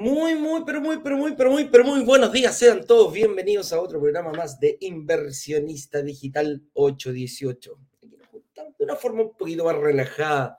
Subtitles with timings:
[0.00, 2.56] Muy, muy, pero muy, pero muy, pero muy, pero muy buenos días.
[2.56, 7.78] Sean todos bienvenidos a otro programa más de Inversionista Digital 818.
[7.98, 10.58] Aquí nos juntamos de una forma un poquito más relajada,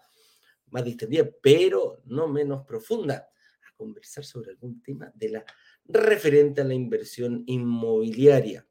[0.67, 5.45] más distendida, pero no menos profunda, a conversar sobre algún tema de la
[5.85, 8.67] referente a la inversión inmobiliaria.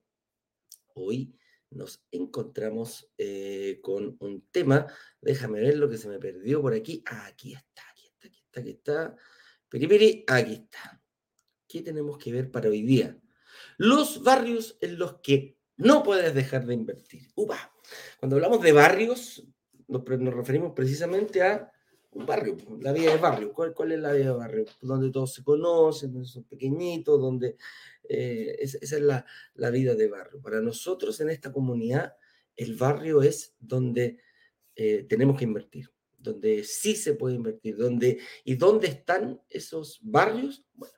[0.95, 1.35] Hoy
[1.71, 4.87] nos encontramos eh, con un tema.
[5.21, 7.03] Déjame ver lo que se me perdió por aquí.
[7.07, 9.17] Ah, aquí está, aquí está, aquí está, aquí está.
[9.71, 11.01] Periperi, aquí está.
[11.69, 13.17] ¿Qué tenemos que ver para hoy día?
[13.79, 17.29] Los barrios en los que no puedes dejar de invertir.
[17.37, 17.73] Upa.
[18.19, 19.45] Cuando hablamos de barrios,
[19.87, 21.71] nos, referimos precisamente a
[22.11, 23.53] un barrio, la vida de barrio.
[23.53, 24.65] ¿Cuál, ¿Cuál, es la vida de barrio?
[24.81, 27.57] Donde todos se conocen, donde son pequeñitos, donde
[28.09, 29.25] eh, esa es la,
[29.55, 30.43] la, vida de barrio.
[30.43, 32.17] Para nosotros en esta comunidad,
[32.57, 34.19] el barrio es donde
[34.75, 35.89] eh, tenemos que invertir
[36.21, 40.65] donde sí se puede invertir, donde, ¿y dónde están esos barrios?
[40.75, 40.95] Bueno,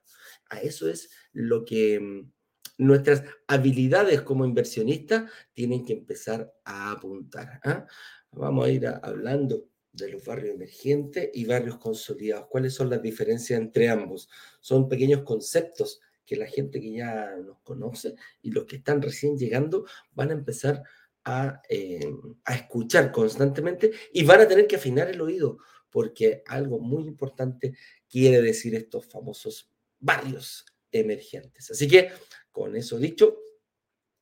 [0.51, 2.31] a eso es lo que mm,
[2.79, 7.61] nuestras habilidades como inversionistas tienen que empezar a apuntar.
[7.65, 7.87] ¿ah?
[8.33, 12.47] Vamos a ir hablando de los barrios emergentes y barrios consolidados.
[12.49, 14.29] ¿Cuáles son las diferencias entre ambos?
[14.61, 19.37] Son pequeños conceptos que la gente que ya nos conoce y los que están recién
[19.37, 20.85] llegando van a empezar a
[21.25, 22.13] eh,
[22.45, 25.59] a, escuchar constantemente y van a tener que afinar el oído,
[25.91, 27.77] porque algo muy importante
[28.09, 29.71] quiere decir estos famosos
[30.01, 31.71] barrios emergentes.
[31.71, 32.11] Así que,
[32.51, 33.39] con eso dicho,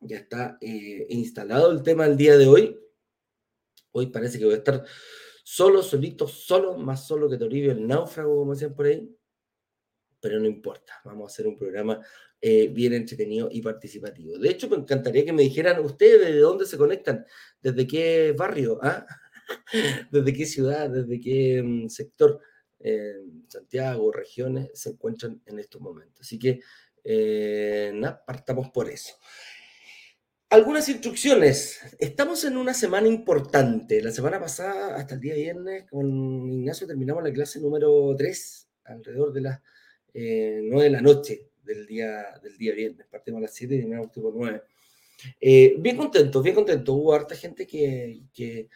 [0.00, 2.78] ya está eh, instalado el tema del día de hoy.
[3.92, 4.84] Hoy parece que voy a estar
[5.42, 9.08] solo, solito, solo, más solo que Toribio el náufrago, como decían por ahí.
[10.20, 12.00] Pero no importa, vamos a hacer un programa
[12.40, 14.38] eh, bien entretenido y participativo.
[14.38, 17.26] De hecho, me encantaría que me dijeran ustedes de dónde se conectan,
[17.60, 19.06] desde qué barrio, ¿ah?
[20.10, 22.40] desde qué ciudad, desde qué mm, sector,
[22.78, 23.16] eh,
[23.48, 26.20] Santiago, regiones, se encuentran en estos momentos.
[26.20, 26.60] Así que,
[27.04, 27.92] eh,
[28.26, 29.14] partamos por eso.
[30.48, 31.78] Algunas instrucciones.
[31.98, 34.02] Estamos en una semana importante.
[34.02, 39.32] La semana pasada, hasta el día viernes, con Ignacio terminamos la clase número 3, alrededor
[39.32, 39.60] de las
[40.14, 43.06] 9 de la noche del día, del día viernes.
[43.06, 44.62] Partimos a las 7 y terminamos tipo 9.
[45.40, 46.94] Eh, bien contento, bien contento.
[46.94, 48.68] Hubo harta gente que, que,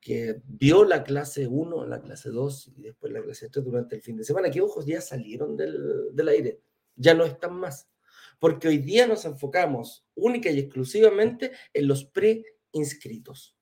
[0.00, 4.02] que, vio la clase 1, la clase 2 y después la clase 3 durante el
[4.02, 4.50] fin de semana.
[4.50, 6.60] Que ojos ya salieron del, del aire,
[6.96, 7.88] ya no están más.
[8.38, 13.56] Porque hoy día nos enfocamos única y exclusivamente en los preinscritos.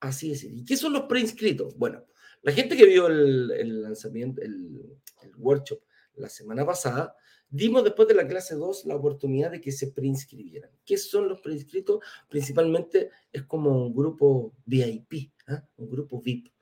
[0.00, 0.42] Así es.
[0.42, 1.76] ¿Y qué son los preinscritos?
[1.76, 2.04] Bueno,
[2.42, 5.80] la gente que vio el, el lanzamiento, el, el workshop
[6.16, 7.16] la semana pasada,
[7.48, 10.70] dimos después de la clase 2 la oportunidad de que se preinscribieran.
[10.84, 12.00] ¿Qué son los preinscritos?
[12.28, 15.64] Principalmente es como un grupo VIP, ¿ah?
[15.76, 16.52] un grupo VIP.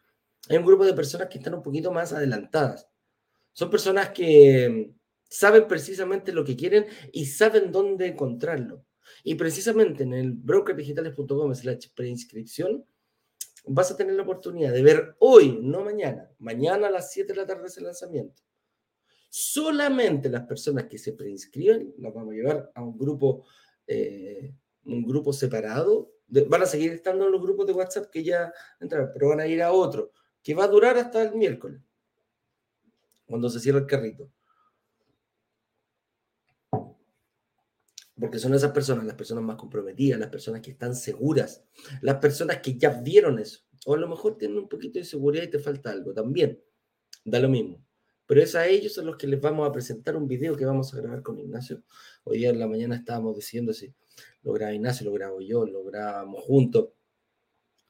[0.49, 2.89] Hay un grupo de personas que están un poquito más adelantadas.
[3.53, 4.93] Son personas que
[5.29, 8.85] saben precisamente lo que quieren y saben dónde encontrarlo.
[9.23, 12.85] Y precisamente en el brokerdigitales.com slash preinscripción
[13.67, 17.39] vas a tener la oportunidad de ver hoy, no mañana, mañana a las 7 de
[17.39, 18.43] la tarde ese lanzamiento
[19.33, 23.47] Solamente las personas que se preinscriben las vamos a llevar a un grupo,
[23.87, 24.53] eh,
[24.85, 26.11] un grupo separado.
[26.49, 29.47] van a seguir estando en los grupos de WhatsApp que ya entraron, pero van a
[29.47, 31.81] ir a otro, que va a durar hasta el miércoles,
[33.27, 34.31] cuando se cierra el carrito.
[38.19, 41.65] Porque son esas personas, las personas más comprometidas, las personas que están seguras,
[42.03, 43.61] las personas que ya vieron eso.
[43.87, 46.61] O a lo mejor tienen un poquito de seguridad y te falta algo también.
[47.25, 47.83] Da lo mismo
[48.31, 50.95] pero es a ellos a los que les vamos a presentar un video que vamos
[50.95, 51.83] a grabar con Ignacio.
[52.23, 53.93] Hoy día en la mañana estábamos diciendo si
[54.45, 56.91] lo graba Ignacio, lo grabo yo, lo grabamos juntos,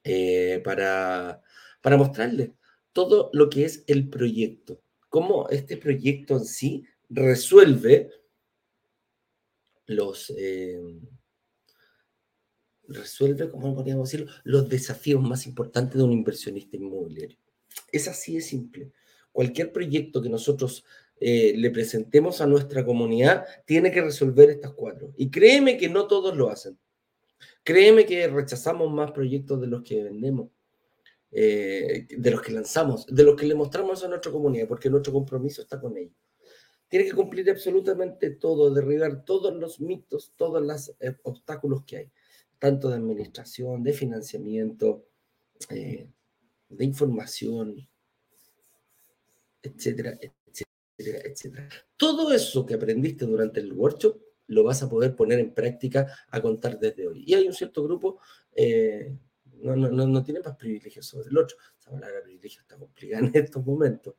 [0.03, 1.43] eh, para,
[1.83, 2.53] para mostrarles
[2.95, 8.11] todo lo que es el proyecto, cómo este proyecto en sí resuelve
[9.85, 10.33] los...
[10.39, 10.81] Eh,
[12.89, 14.33] resuelve, ¿cómo podríamos decirlo?
[14.45, 17.37] Los desafíos más importantes de un inversionista inmobiliario.
[17.93, 18.91] Es así de simple
[19.33, 20.85] cualquier proyecto que nosotros
[21.23, 25.13] eh, le presentemos a nuestra comunidad tiene que resolver estas cuatro.
[25.19, 26.79] Y créeme que no todos lo hacen.
[27.63, 30.49] Créeme que rechazamos más proyectos de los que vendemos,
[31.31, 35.13] eh, de los que lanzamos, de los que le mostramos a nuestra comunidad, porque nuestro
[35.13, 36.17] compromiso está con ellos.
[36.89, 42.11] Tiene que cumplir absolutamente todo, derribar todos los mitos, todos los eh, obstáculos que hay,
[42.59, 45.05] tanto de administración, de financiamiento,
[45.69, 47.90] de información,
[49.63, 51.69] etcétera, etcétera, etcétera.
[51.97, 56.41] Todo eso que aprendiste durante el workshop lo vas a poder poner en práctica a
[56.41, 57.25] contar desde hoy.
[57.27, 58.21] Y hay un cierto grupo,
[58.55, 59.17] eh,
[59.63, 61.57] no, no, no, tiene más privilegios sobre el otro.
[61.79, 64.15] Esa palabra privilegio está complicada en estos momentos.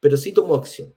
[0.00, 0.94] Pero sí tomó acción.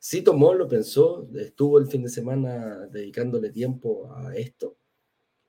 [0.00, 4.76] Sí tomó, lo pensó, estuvo el fin de semana dedicándole tiempo a esto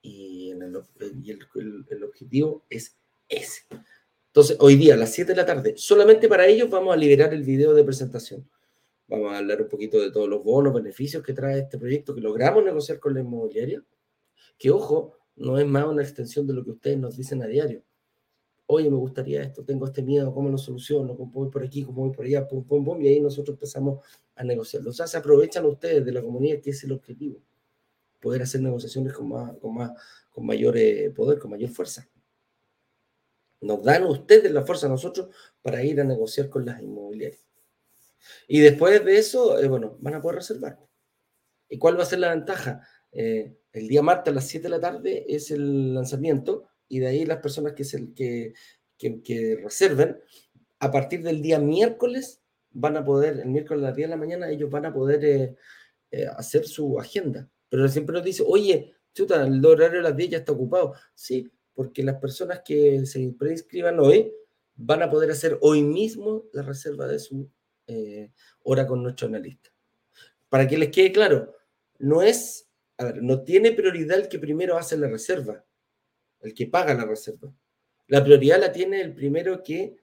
[0.02, 2.96] y, el, objetivo es
[3.28, 3.62] ese.
[4.30, 7.34] Entonces, hoy día a las 7 de la tarde, solamente para ellos vamos a liberar
[7.34, 8.48] el video de presentación.
[9.08, 12.20] Vamos a hablar un poquito de todos los bonos, beneficios que trae este proyecto que
[12.20, 13.82] logramos negociar con la inmobiliaria,
[14.56, 17.82] que ojo, no es más una extensión de lo que ustedes nos dicen a diario
[18.72, 21.16] oye, me gustaría esto, tengo este miedo, ¿cómo lo soluciono?
[21.16, 21.82] ¿Cómo voy por aquí?
[21.82, 22.46] ¿Cómo voy por allá?
[22.46, 23.98] Pum, pum, pum, y ahí nosotros empezamos
[24.36, 24.86] a negociar.
[24.86, 27.42] O sea, se aprovechan ustedes de la comunidad, que es el objetivo,
[28.20, 29.90] poder hacer negociaciones con, más, con, más,
[30.30, 32.08] con mayor eh, poder, con mayor fuerza.
[33.60, 37.44] Nos dan ustedes la fuerza a nosotros para ir a negociar con las inmobiliarias.
[38.48, 40.78] Y después de eso, eh, bueno, van a poder reservar.
[41.68, 42.86] ¿Y cuál va a ser la ventaja?
[43.12, 47.06] Eh, el día martes a las 7 de la tarde es el lanzamiento y de
[47.06, 48.54] ahí las personas que, se, que,
[48.98, 50.20] que, reserven,
[50.80, 52.42] a partir del día miércoles
[52.72, 55.56] van a poder, el miércoles a las 10 de la mañana, ellos van a poder
[56.10, 57.48] eh, hacer su agenda.
[57.68, 60.94] Pero siempre nos dice, oye, chuta, el horario de las 10 ya está ocupado.
[61.14, 61.48] Sí,
[61.80, 64.30] porque las personas que se preinscriban hoy
[64.76, 67.50] van a poder hacer hoy mismo la reserva de su
[67.86, 68.32] eh,
[68.64, 69.70] hora con nuestro analista.
[70.50, 71.56] Para que les quede claro,
[71.98, 72.68] no es,
[72.98, 75.64] a ver, no tiene prioridad el que primero hace la reserva
[76.40, 77.50] el que paga la reserva.
[78.08, 79.96] La prioridad la tiene el primero que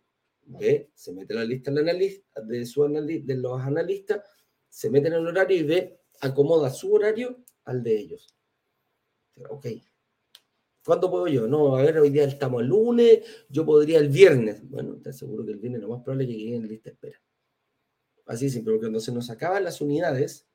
[0.46, 1.46] ve, se mete en la
[1.94, 4.24] lista de, su de los analistas,
[4.68, 8.36] se mete en el horario y ve, acomoda su horario al de ellos.
[9.48, 9.68] Ok.
[10.88, 11.50] ¿Cuándo puedo yo?
[11.50, 13.20] No, a ver, hoy día estamos el lunes,
[13.50, 14.66] yo podría el viernes.
[14.70, 16.94] Bueno, te aseguro que el viernes lo más probable es que llegue en lista de
[16.94, 17.22] espera.
[18.26, 20.48] Así siempre, porque cuando se nos acaban las unidades,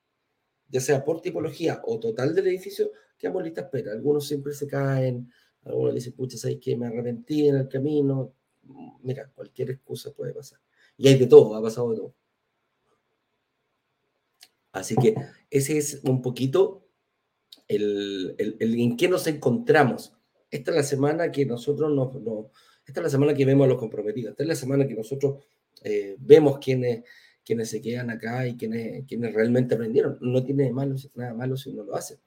[0.70, 3.92] ya sea por tipología o total del edificio, quedamos en lista de espera.
[3.92, 5.30] Algunos siempre se caen,
[5.64, 8.32] Algunos dicen, pucha, ¿sabes que Me arrepentí en el camino.
[9.02, 10.58] Mira, cualquier excusa puede pasar.
[10.96, 12.14] Y hay de todo, ha pasado de todo.
[14.72, 15.14] Así que
[15.50, 16.88] ese es un poquito
[17.68, 20.14] el, en qué nos encontramos.
[20.52, 22.14] Esta es la semana que nosotros nos,
[22.86, 24.30] esta es la semana que vemos a los comprometidos.
[24.32, 25.44] Esta es la semana que nosotros
[25.82, 27.02] eh, vemos quiénes
[27.64, 30.18] se quedan acá y quiénes realmente aprendieron.
[30.20, 32.20] No tiene malo, nada malo si uno lo hace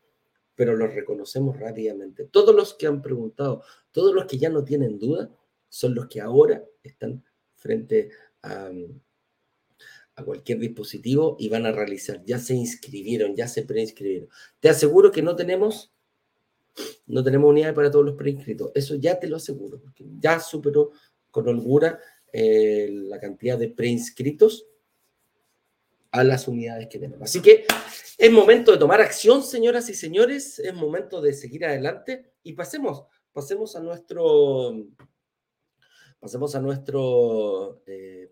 [0.56, 2.26] pero los reconocemos rápidamente.
[2.26, 5.30] Todos los que han preguntado, todos los que ya no tienen duda,
[5.70, 7.24] son los que ahora están
[7.56, 8.10] frente
[8.42, 8.72] a
[10.24, 12.24] cualquier dispositivo y van a realizar.
[12.24, 14.30] Ya se inscribieron, ya se preinscribieron.
[14.60, 15.94] Te aseguro que no tenemos,
[17.08, 18.72] no tenemos unidades para todos los preinscritos.
[18.74, 20.92] Eso ya te lo aseguro, porque ya superó
[21.32, 22.00] con holgura
[22.32, 24.68] eh, la cantidad de preinscritos
[26.12, 27.30] a las unidades que tenemos.
[27.30, 27.66] Así que
[28.18, 33.04] es momento de tomar acción, señoras y señores, es momento de seguir adelante y pasemos,
[33.34, 34.88] pasemos a nuestro,
[36.20, 38.32] pasemos a nuestro eh,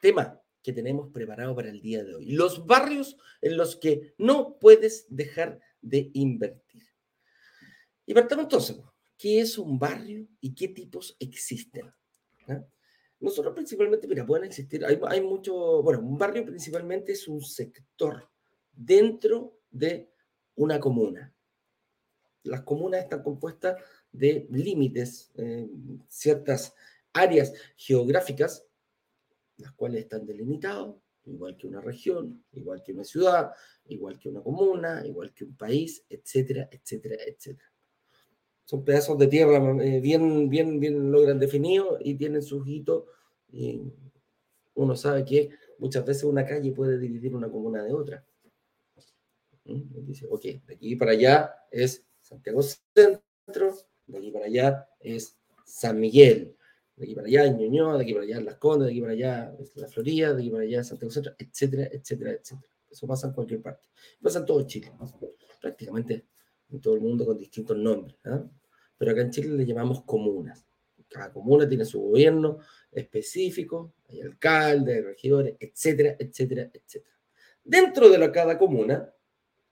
[0.00, 2.32] tema que tenemos preparado para el día de hoy.
[2.32, 6.65] Los barrios en los que no puedes dejar de invertir.
[8.06, 8.76] Y partamos entonces,
[9.18, 11.92] ¿qué es un barrio y qué tipos existen?
[12.48, 12.64] ¿Ah?
[13.18, 18.30] Nosotros principalmente, mira, pueden existir, hay, hay mucho, bueno, un barrio principalmente es un sector
[18.72, 20.10] dentro de
[20.54, 21.34] una comuna.
[22.44, 23.76] Las comunas están compuestas
[24.12, 25.68] de límites, eh,
[26.08, 26.74] ciertas
[27.12, 28.64] áreas geográficas,
[29.56, 30.94] las cuales están delimitadas,
[31.24, 33.50] igual que una región, igual que una ciudad,
[33.86, 37.72] igual que una comuna, igual que un país, etcétera, etcétera, etcétera.
[38.66, 43.04] Son pedazos de tierra eh, bien, bien, bien logran definidos y tienen sus hitos.
[43.52, 43.80] Y
[44.74, 48.26] uno sabe que muchas veces una calle puede dividir una comuna de otra.
[49.64, 50.04] ¿Mm?
[50.04, 53.76] Dice, ok, de aquí para allá es Santiago Centro,
[54.08, 56.56] de aquí para allá es San Miguel,
[56.96, 59.00] de aquí para allá es Ñuñoa, de aquí para allá es Las Condes, de aquí
[59.00, 62.72] para allá es La Florida, de aquí para allá es Santiago Centro, etcétera, etcétera, etcétera.
[62.90, 63.86] Eso pasa en cualquier parte.
[64.20, 64.90] Pasa en todo Chile,
[65.60, 66.26] prácticamente
[66.70, 68.16] en todo el mundo con distintos nombres.
[68.24, 68.44] ¿ah?
[68.98, 70.64] Pero acá en Chile le llamamos comunas.
[71.08, 72.58] Cada comuna tiene su gobierno
[72.90, 77.16] específico, hay alcaldes, regidores, etcétera, etcétera, etcétera.
[77.62, 79.12] Dentro de cada comuna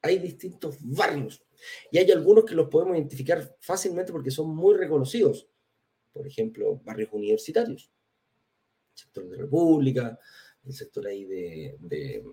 [0.03, 1.45] hay distintos barrios
[1.91, 5.49] y hay algunos que los podemos identificar fácilmente porque son muy reconocidos.
[6.13, 7.91] Por ejemplo, barrios universitarios,
[8.93, 10.19] el sector de República,
[10.65, 12.25] el sector ahí de, de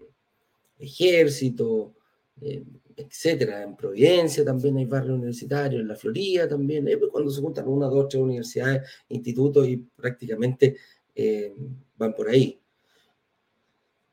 [0.78, 1.96] ejército,
[2.40, 2.64] eh,
[2.96, 3.64] etcétera.
[3.64, 8.08] En Providencia también hay barrios universitarios, en la Florida también, cuando se juntan una, dos,
[8.10, 10.78] tres universidades, institutos y prácticamente
[11.16, 11.54] eh,
[11.98, 12.62] van por ahí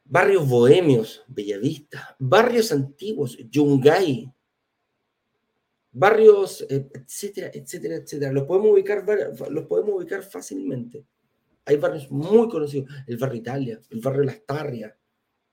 [0.08, 4.32] barrios bohemios, Bellavista, barrios antiguos, Yungay,
[5.92, 8.32] barrios, eh, etcétera, etcétera, etcétera.
[8.32, 9.04] Los podemos ubicar,
[9.50, 11.04] los podemos ubicar fácilmente.
[11.66, 14.94] Hay barrios muy conocidos, el barrio Italia, el barrio Las Tarrias,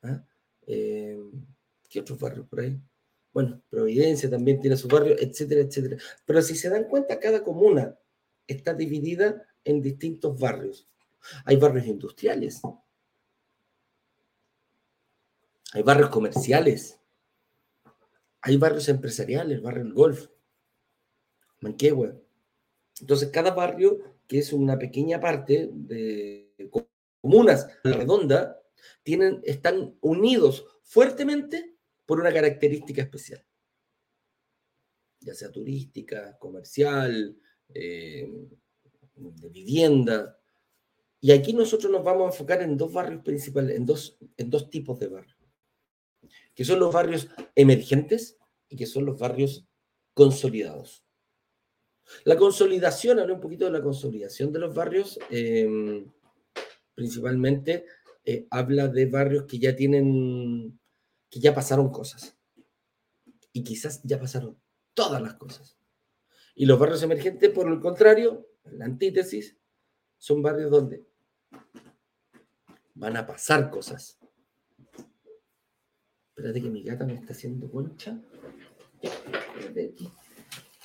[0.04, 0.24] ¿ah?
[0.68, 1.20] Eh,
[1.96, 2.78] ¿Qué otros barrios por ahí?
[3.32, 5.96] Bueno, Providencia también tiene su barrio, etcétera, etcétera.
[6.26, 7.98] Pero si se dan cuenta, cada comuna
[8.46, 10.90] está dividida en distintos barrios.
[11.46, 12.62] Hay barrios industriales,
[15.72, 17.00] hay barrios comerciales,
[18.42, 20.28] hay barrios empresariales, barrio El Golf,
[21.62, 22.22] Manquehue.
[23.00, 26.70] Entonces, cada barrio, que es una pequeña parte de
[27.22, 28.62] comunas redonda,
[29.04, 31.75] tienen, están unidos fuertemente
[32.06, 33.44] por una característica especial,
[35.20, 37.38] ya sea turística, comercial,
[37.74, 38.30] eh,
[39.16, 40.40] de vivienda.
[41.22, 44.70] Y aquí nosotros nos vamos a enfocar en dos barrios principales, en dos, en dos
[44.70, 45.38] tipos de barrios,
[46.54, 48.38] que son los barrios emergentes
[48.70, 49.66] y que son los barrios
[50.14, 51.04] consolidados.
[52.24, 56.06] La consolidación, hablo un poquito de la consolidación de los barrios, eh,
[56.94, 57.86] principalmente
[58.24, 60.80] eh, habla de barrios que ya tienen
[61.36, 62.38] que ya pasaron cosas.
[63.52, 64.58] Y quizás ya pasaron
[64.94, 65.78] todas las cosas.
[66.56, 69.58] Y los barrios emergentes, por el contrario, la antítesis,
[70.18, 71.06] son barrios donde
[72.94, 74.18] van a pasar cosas.
[76.30, 78.18] Espérate que mi gata me está haciendo concha.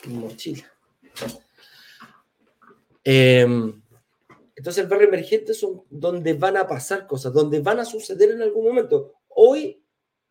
[0.04, 0.64] Mi mochila.
[3.04, 3.80] Em,
[4.56, 8.42] entonces el barrio emergente son donde van a pasar cosas, donde van a suceder en
[8.42, 9.14] algún momento.
[9.28, 9.80] Hoy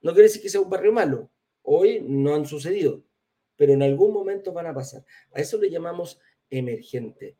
[0.02, 1.30] no quiere decir que sea un barrio malo.
[1.62, 3.04] Hoy no han sucedido,
[3.56, 5.06] pero en algún momento van a pasar.
[5.34, 7.38] A eso le llamamos emergente.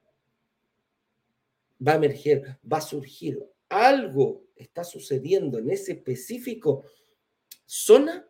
[1.86, 3.44] Va a emerger, va a surgir.
[3.70, 6.84] Algo está sucediendo en ese específico
[7.66, 8.28] zona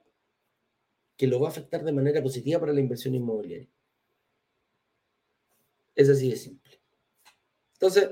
[1.18, 3.70] que lo va a afectar de manera positiva para la inversión inmobiliaria.
[5.96, 6.80] Es así de simple.
[7.74, 8.10] Entonces,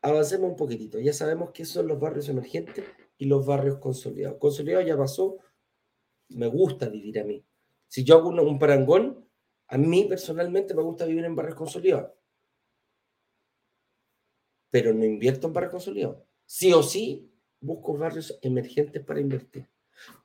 [0.00, 0.98] avancemos un poquitito.
[0.98, 2.84] Ya sabemos qué son los barrios emergentes
[3.18, 4.38] y los barrios consolidados.
[4.38, 5.38] Consolidado ya pasó,
[6.30, 7.44] me gusta vivir a mí.
[7.88, 9.28] Si yo hago un, parangón,
[9.68, 12.12] a mí personalmente me gusta vivir en barrios consolidados.
[14.70, 16.18] Pero no invierto en barrios consolidados.
[16.44, 17.30] Sí o sí,
[17.60, 19.68] busco barrios emergentes para invertir.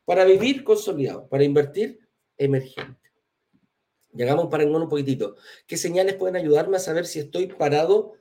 [0.05, 1.99] Para vivir consolidado, para invertir
[2.37, 2.99] emergente.
[4.13, 5.35] Llegamos a un parangón un poquitito.
[5.67, 8.13] ¿Qué señales pueden ayudarme a saber si estoy parado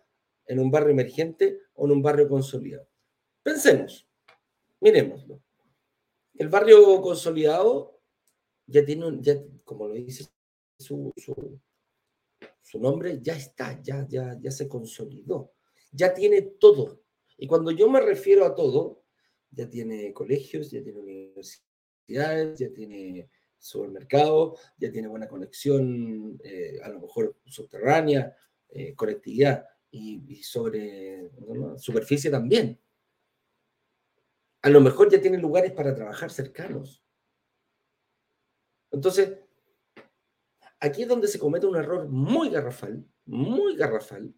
[0.46, 2.86] en un barrio emergente o en un barrio consolidado?
[3.42, 4.07] Pensemos.
[4.80, 5.42] Miremoslo.
[6.34, 8.00] El barrio consolidado
[8.66, 10.26] ya tiene, un, ya, como lo dice
[10.78, 11.12] su,
[12.74, 15.52] nombre, ya está, ya, ya, ya se consolidó,
[15.90, 17.02] ya tiene todo.
[17.36, 19.04] Y cuando yo me refiero a todo,
[19.50, 26.88] ya tiene colegios, ya tiene universidades, ya tiene supermercado, ya tiene buena conexión, eh, a
[26.90, 28.36] lo mejor subterránea,
[28.68, 31.30] eh, conectividad y, sobre
[31.78, 32.78] superficie también
[34.62, 37.02] a lo mejor ya tienen lugares para trabajar cercanos.
[38.90, 39.38] Entonces,
[40.80, 44.34] aquí es donde se comete un error muy garrafal, muy garrafal,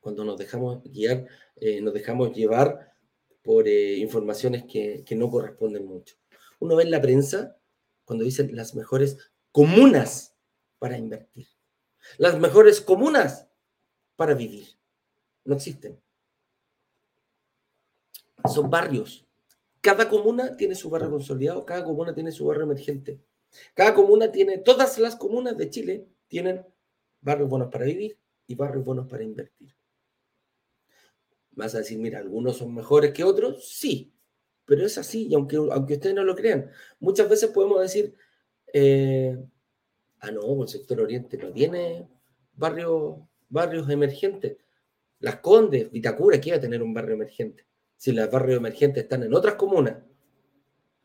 [0.00, 2.94] cuando nos dejamos guiar, eh, nos dejamos llevar
[3.42, 6.16] por eh, informaciones que, que no corresponden mucho.
[6.58, 7.58] Uno ve en la prensa
[8.04, 9.18] cuando dicen las mejores
[9.52, 10.36] comunas
[10.78, 11.48] para invertir,
[12.16, 13.48] las mejores comunas
[14.16, 14.68] para vivir.
[15.44, 16.00] No existen
[18.52, 19.26] son barrios.
[19.80, 23.20] Cada comuna tiene su barrio consolidado, cada comuna tiene su barrio emergente.
[23.74, 26.64] Cada comuna tiene, todas las comunas de Chile tienen
[27.20, 29.74] barrios buenos para vivir y barrios buenos para invertir.
[31.52, 34.12] Vas a decir, mira, algunos son mejores que otros, sí,
[34.64, 36.70] pero es así, y aunque, aunque ustedes no lo crean,
[37.00, 38.14] muchas veces podemos decir,
[38.72, 39.36] eh,
[40.20, 42.08] ah, no, el sector oriente no tiene
[42.52, 43.18] barrios,
[43.48, 44.56] barrios emergentes.
[45.18, 47.66] Las Condes, Vitacura, ¿qué va a tener un barrio emergente?
[48.00, 49.94] Si los barrios emergentes están en otras comunas,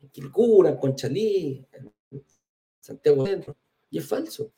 [0.01, 1.91] en Quilcura, en Conchalí, en
[2.79, 3.57] Santiago Centro,
[3.89, 4.53] y es falso.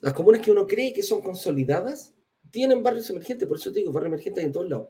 [0.00, 2.14] Las comunas que uno cree que son consolidadas
[2.50, 4.88] tienen barrios emergentes, por eso te digo, barrios emergentes en todos lados.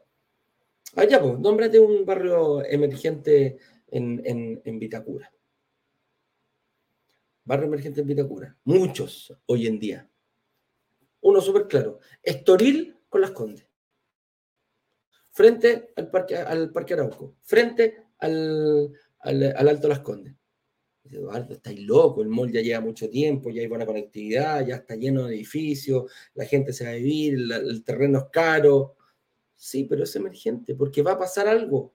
[0.94, 4.22] Allá, pues, nómbrate un barrio emergente en,
[4.64, 5.32] en Vitacura.
[7.44, 8.56] Barrio emergente en Vitacura.
[8.62, 10.08] Muchos hoy en día.
[11.22, 11.98] Uno súper claro.
[12.22, 13.65] Estoril con las Condes
[15.36, 20.34] frente al Parque, al parque Arauco, frente al, al, Alto Las Condes.
[21.04, 24.96] Eduardo, estáis loco, el mall ya lleva mucho tiempo, ya hay buena conectividad, ya está
[24.96, 28.96] lleno de edificios, la gente se va a vivir, el, terreno es caro.
[29.54, 31.94] Sí, pero es emergente, porque va a pasar algo.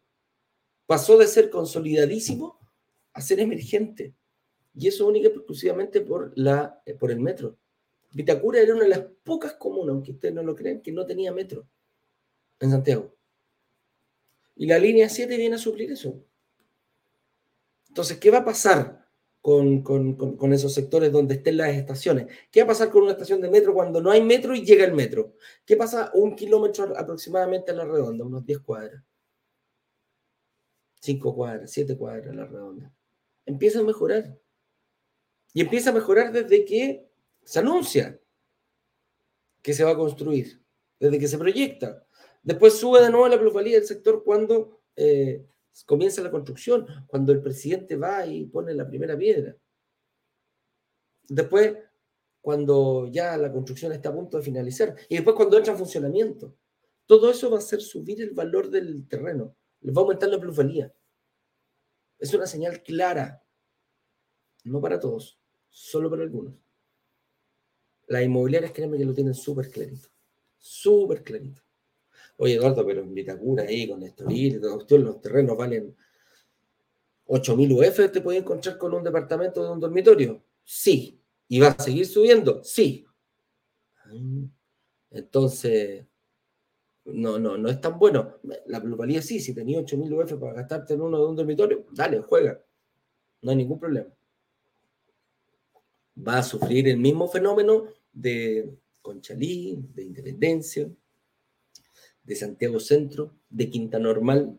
[0.86, 2.60] Pasó de ser consolidadísimo
[3.12, 4.14] a ser emergente.
[4.76, 7.58] Y eso única y exclusivamente por, la, eh, por el metro.
[8.12, 11.34] Vitacura era una de las pocas comunas, aunque ustedes no lo crean, que no tenía
[11.34, 11.68] metro
[12.60, 13.16] en Santiago.
[14.62, 16.24] Y la línea 7 viene a suplir eso.
[17.88, 19.08] Entonces, ¿qué va a pasar
[19.42, 19.84] con,
[20.54, 22.28] esos sectores donde estén las estaciones?
[22.52, 24.86] ¿Qué va a pasar con una estación de metro cuando no hay metro y llega
[24.86, 25.34] el metro?
[25.66, 29.04] ¿Qué pasa un kilómetro aproximadamente a la redonda, unos 10 cuadras?
[31.00, 32.94] 5 cuadras, 7 cuadras a la redonda.
[33.48, 34.38] Empieza a mejorar.
[35.56, 37.10] Y empieza a mejorar desde que
[37.44, 38.22] se anuncia
[39.64, 40.62] que se va a construir,
[41.00, 42.06] desde que se proyecta.
[42.44, 45.46] Después sube de nuevo la plusvalía del sector cuando eh,
[45.86, 49.56] comienza la construcción, cuando el presidente va y pone la primera piedra.
[51.28, 51.78] Después,
[52.42, 54.96] cuando ya la construcción está a punto de finalizar.
[55.08, 56.58] Y después cuando entra en funcionamiento.
[57.06, 59.56] Todo eso va a hacer subir el valor del terreno.
[59.86, 60.94] Va a aumentar la plusvalía.
[62.18, 63.44] Es una señal clara.
[64.64, 66.56] No para todos, solo para algunos.
[68.08, 70.10] Las inmobiliarias, créanme que lo tienen súper clarito.
[70.58, 71.62] Súper clarito.
[72.42, 75.96] Oye, Eduardo, pero en Vitacura ahí con Estoril, los terrenos valen
[77.28, 80.44] 8.000 UF, ¿te puedes encontrar con un departamento de un dormitorio?
[80.64, 81.22] Sí.
[81.48, 82.64] ¿Y va a seguir subiendo?
[82.64, 83.06] Sí.
[84.12, 84.46] Mm.
[85.12, 86.04] Entonces,
[87.06, 88.40] no, no, no es tan bueno.
[88.66, 92.22] La plusvalía sí, si tenías 8.000 UF para gastarte en uno de un dormitorio, dale,
[92.22, 92.60] juega.
[93.44, 94.10] No hay ningún problema.
[96.28, 100.90] Va a sufrir el mismo fenómeno de Conchalí, de Independencia,
[102.24, 104.58] de Santiago Centro, de Quinta Normal.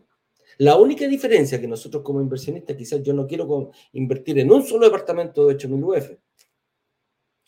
[0.58, 4.86] La única diferencia que nosotros como inversionistas, quizás yo no quiero invertir en un solo
[4.86, 6.18] departamento de 8.000 UF.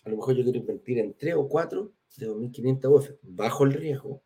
[0.04, 3.72] A lo mejor yo quiero invertir en tres o cuatro de 2.500 UF, bajo el
[3.72, 4.22] riesgo,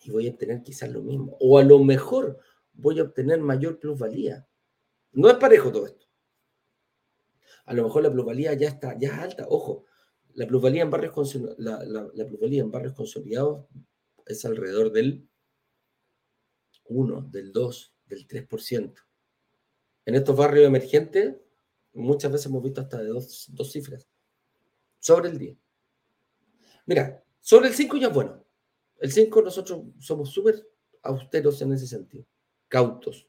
[0.00, 1.36] y voy a obtener quizás lo mismo.
[1.40, 2.38] O a lo mejor
[2.72, 4.46] voy a obtener mayor plusvalía.
[5.12, 6.06] No es parejo todo esto.
[7.66, 9.46] A lo mejor la plusvalía ya está, ya es alta.
[9.48, 9.84] Ojo,
[10.34, 13.66] la plusvalía en barrios, la, la plusvalía en barrios consolidados
[14.26, 15.28] es alrededor del
[16.84, 18.94] 1, del 2, del 3%.
[20.04, 21.36] En estos barrios emergentes,
[21.92, 24.08] muchas veces hemos visto hasta de dos, cifras.
[24.98, 25.56] Sobre el 10.
[26.86, 28.44] Mira, sobre el 5 ya es bueno.
[28.98, 30.66] El 5 nosotros somos súper
[31.02, 32.24] austeros en ese sentido.
[32.68, 33.28] Cautos.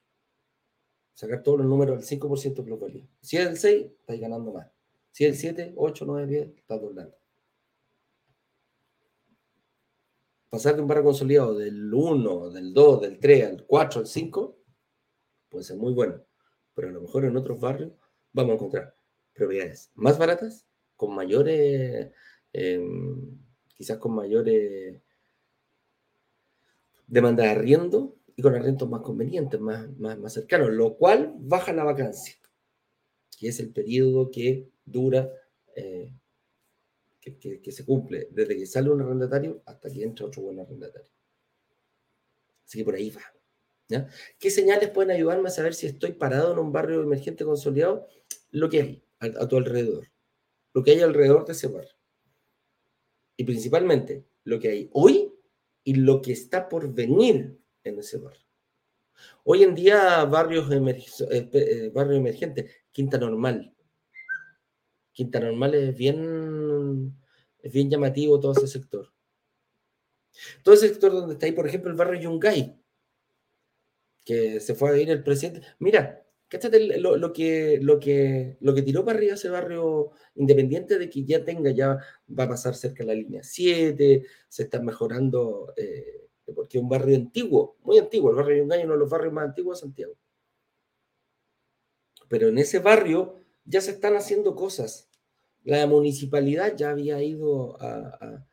[1.14, 3.08] Sacar todos los números del 5% de valía.
[3.22, 4.68] Si es el 6, estáis ganando más.
[5.12, 7.16] Si es el 7, 8, 9, 10, estás doblando.
[10.54, 14.60] Pasar de un barrio consolidado del 1, del 2, del 3 al 4, al 5,
[15.50, 16.24] puede ser muy bueno.
[16.76, 17.94] Pero a lo mejor en otros barrios
[18.32, 18.96] vamos a encontrar
[19.34, 22.12] propiedades más baratas, con mayores,
[22.54, 23.36] em,
[23.74, 25.02] quizás con mayores
[27.08, 31.74] demandas de arriendo y con arriendos más convenientes, más, más, más cercanos, lo cual baja
[31.74, 32.36] la vacancia,
[33.40, 35.32] que es el periodo que dura
[35.76, 36.14] eh,
[37.24, 41.10] que, se cumple desde que sale un arrendatario hasta que entra otro buen arrendatario.
[42.66, 43.22] Así que por ahí va.
[44.40, 48.08] ¿Qué señales pueden ayudarme a saber si estoy parado en un barrio emergente consolidado?
[48.52, 50.08] Lo que hay a, tu alrededor.
[50.74, 51.94] Lo que hay alrededor de ese barrio.
[53.38, 55.32] Y principalmente lo que hay hoy
[55.84, 58.44] y lo que está por venir en ese barrio.
[59.44, 63.74] Hoy en día, barrios eh, eh, barrio emergente, Quinta Normal.
[65.14, 67.16] Quinta Normal es bien,
[67.60, 69.14] es bien llamativo todo ese sector.
[70.64, 72.76] Todo ese sector donde está ahí, por ejemplo, el barrio Yungay,
[74.26, 75.62] que se fue a ir el presidente.
[75.80, 80.98] Mira, cáchate lo, lo, que, lo, que, lo que tiró para arriba ese barrio, independiente
[80.98, 85.74] de que ya tenga, ya va a pasar cerca la línea 7, se está mejorando,
[85.78, 88.32] eh, porque es un barrio antiguo, muy antiguo.
[88.32, 90.18] El barrio Yungay es uno de los barrios más antiguos de Santiago.
[92.28, 95.10] Pero en ese barrio ya se están haciendo cosas.
[95.64, 98.46] La municipalidad ya había ido a,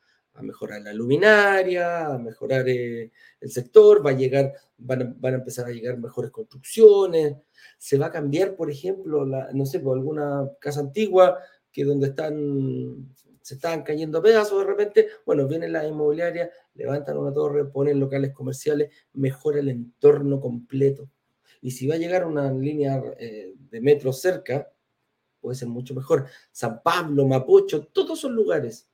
[0.42, 5.70] mejorar la luminaria, a mejorar eh, el sector, va a llegar, van a, empezar a
[5.70, 7.36] llegar mejores construcciones,
[7.76, 11.38] se va a cambiar, por ejemplo, no sé, por alguna casa antigua
[11.70, 17.18] que donde están, se estaban cayendo a pedazos de repente, bueno, viene la inmobiliaria, levantan
[17.18, 21.10] una torre, ponen locales comerciales, mejora el entorno completo.
[21.60, 24.72] Y si va a llegar una línea eh, de metro cerca,
[25.40, 26.26] puede ser mucho mejor.
[26.53, 28.88] San Pablo, Mapocho, todos son lugares.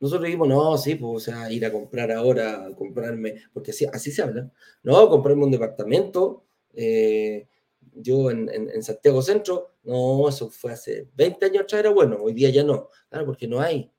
[0.00, 4.10] Nosotros dijimos, no, sí, pues, o sea, ir a comprar ahora, comprarme, porque así, así
[4.10, 4.50] se habla.
[4.82, 6.44] No, comprarme un departamento.
[6.74, 7.46] Eh,
[7.94, 12.50] yo en, Santiago Centro, no, eso fue hace 20 años atrás, era bueno, hoy día
[12.50, 12.88] ya no.
[13.08, 13.92] Claro, porque no hay.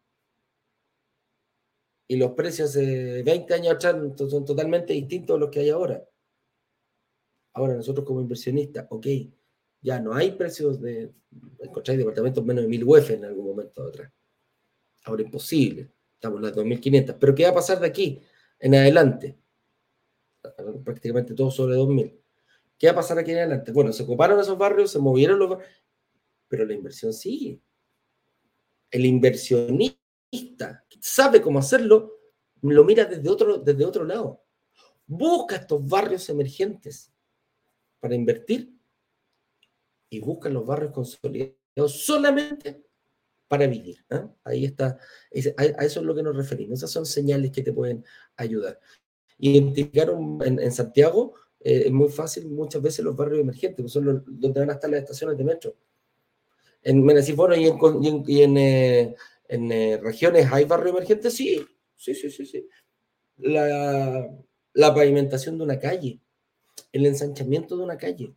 [2.07, 3.95] Y los precios de 20 años atrás
[4.29, 6.03] son totalmente distintos a los que hay ahora.
[7.53, 9.07] Ahora nosotros como inversionistas, ok,
[9.83, 11.11] ya no hay precios de.
[11.59, 14.11] Encontráis departamentos menos de 1000 UF en algún momento atrás.
[15.03, 15.91] Ahora imposible.
[16.13, 17.15] Estamos en las 2500.
[17.19, 18.21] Pero ¿qué va a pasar de aquí
[18.59, 19.37] en adelante?
[20.83, 22.19] prácticamente todos sobre 2.000.
[22.77, 23.71] ¿Qué va a pasar aquí en adelante?
[23.71, 25.69] Bueno, se ocuparon esos barrios, se movieron los barrios,
[26.47, 27.61] pero la inversión sigue.
[28.91, 32.19] El inversionista sabe cómo hacerlo,
[32.61, 34.43] lo mira desde otro, desde otro lado.
[35.05, 37.11] Busca estos barrios emergentes
[37.99, 38.73] para invertir
[40.13, 42.83] y busca los barrios consolidados solamente
[43.47, 43.97] para vivir.
[44.11, 44.21] ¿eh?
[44.43, 44.99] Ahí está,
[45.57, 46.79] a eso es lo que nos referimos.
[46.79, 48.05] Esas son señales que te pueden
[48.37, 48.79] ayudar.
[49.39, 54.69] Identificaron en, Santiago, eh, es muy fácil muchas veces los barrios emergentes, son donde van
[54.69, 55.75] a estar las estaciones de metro.
[56.83, 62.45] En Menaciforo y en, y en, eh, regiones hay barrios emergentes, sí, sí, sí, sí,
[62.45, 62.67] sí.
[63.37, 64.29] La,
[64.73, 66.19] la pavimentación de una calle,
[66.91, 68.35] el ensanchamiento de una calle,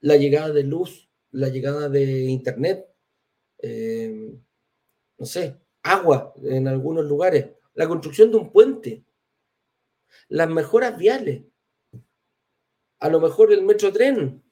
[0.00, 2.86] la llegada de luz, la llegada de internet,
[3.58, 4.32] eh,
[5.18, 9.04] no sé, agua en algunos lugares, la construcción de un puente,
[10.28, 11.44] las mejoras viales,
[12.98, 14.42] a lo mejor el metro tren,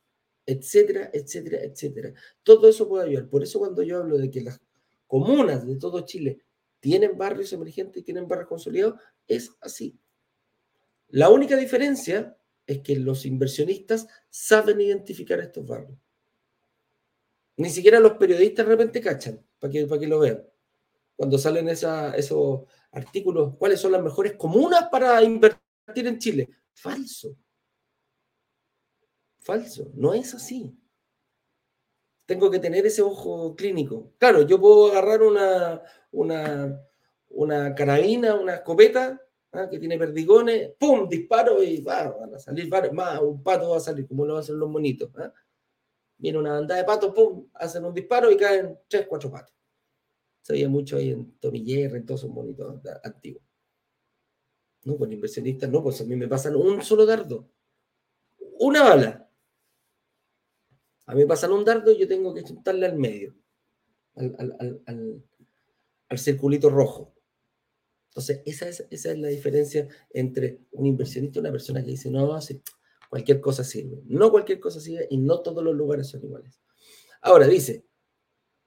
[0.47, 2.15] etcétera, etcétera, etcétera.
[2.43, 3.29] Todo eso puede ayudar.
[3.29, 4.61] Por eso cuando yo hablo de que las
[5.07, 6.41] comunas de todo Chile
[6.81, 9.99] tienen barrios emergentes, tienen barrios consolidados, es así.
[11.09, 15.99] La única diferencia es que los inversionistas saben identificar estos barrios.
[17.59, 20.45] Ni siquiera los periodistas de repente cachan, para que, para que lo vean.
[21.17, 26.49] Cuando salen esos artículos, ¿cuáles son las mejores comunas para invertir en Chile?
[26.73, 27.37] Falso.
[29.41, 29.91] Falso.
[29.95, 30.73] No es así.
[32.27, 34.13] Tengo que tener ese ojo clínico.
[34.19, 36.81] Claro, yo puedo agarrar una, una,
[37.31, 39.69] una carabina, una escopeta ¿ah?
[39.69, 41.09] que tiene perdigones, ¡pum!
[41.09, 44.37] Disparo y va, van a salir varios, más, un pato va a salir, como lo
[44.37, 45.11] hacen los monitos.
[45.17, 45.33] ¿ah?
[46.19, 47.49] Viene una banda de patos, ¡pum!
[47.55, 49.55] Hacen un disparo y caen tres, cuatro patos.
[50.43, 53.43] Se veía mucho ahí en Tomiller, en todos esos monitos antiguos.
[54.85, 57.49] No, con inversionistas no, pues a mí me pasan un solo dardo.
[58.59, 59.31] Una bala.
[61.07, 63.35] A mí me pasan un dardo y yo tengo que chutarle al medio,
[64.17, 65.23] al,
[66.19, 67.15] circulito rojo.
[68.11, 72.61] Entonces, esa es, la diferencia entre un inversionista y una persona que dice, no, sí,
[73.09, 74.03] cualquier cosa sirve.
[74.07, 76.61] No cualquier cosa sirve y no todos los lugares son iguales.
[77.21, 77.85] Ahora, dice,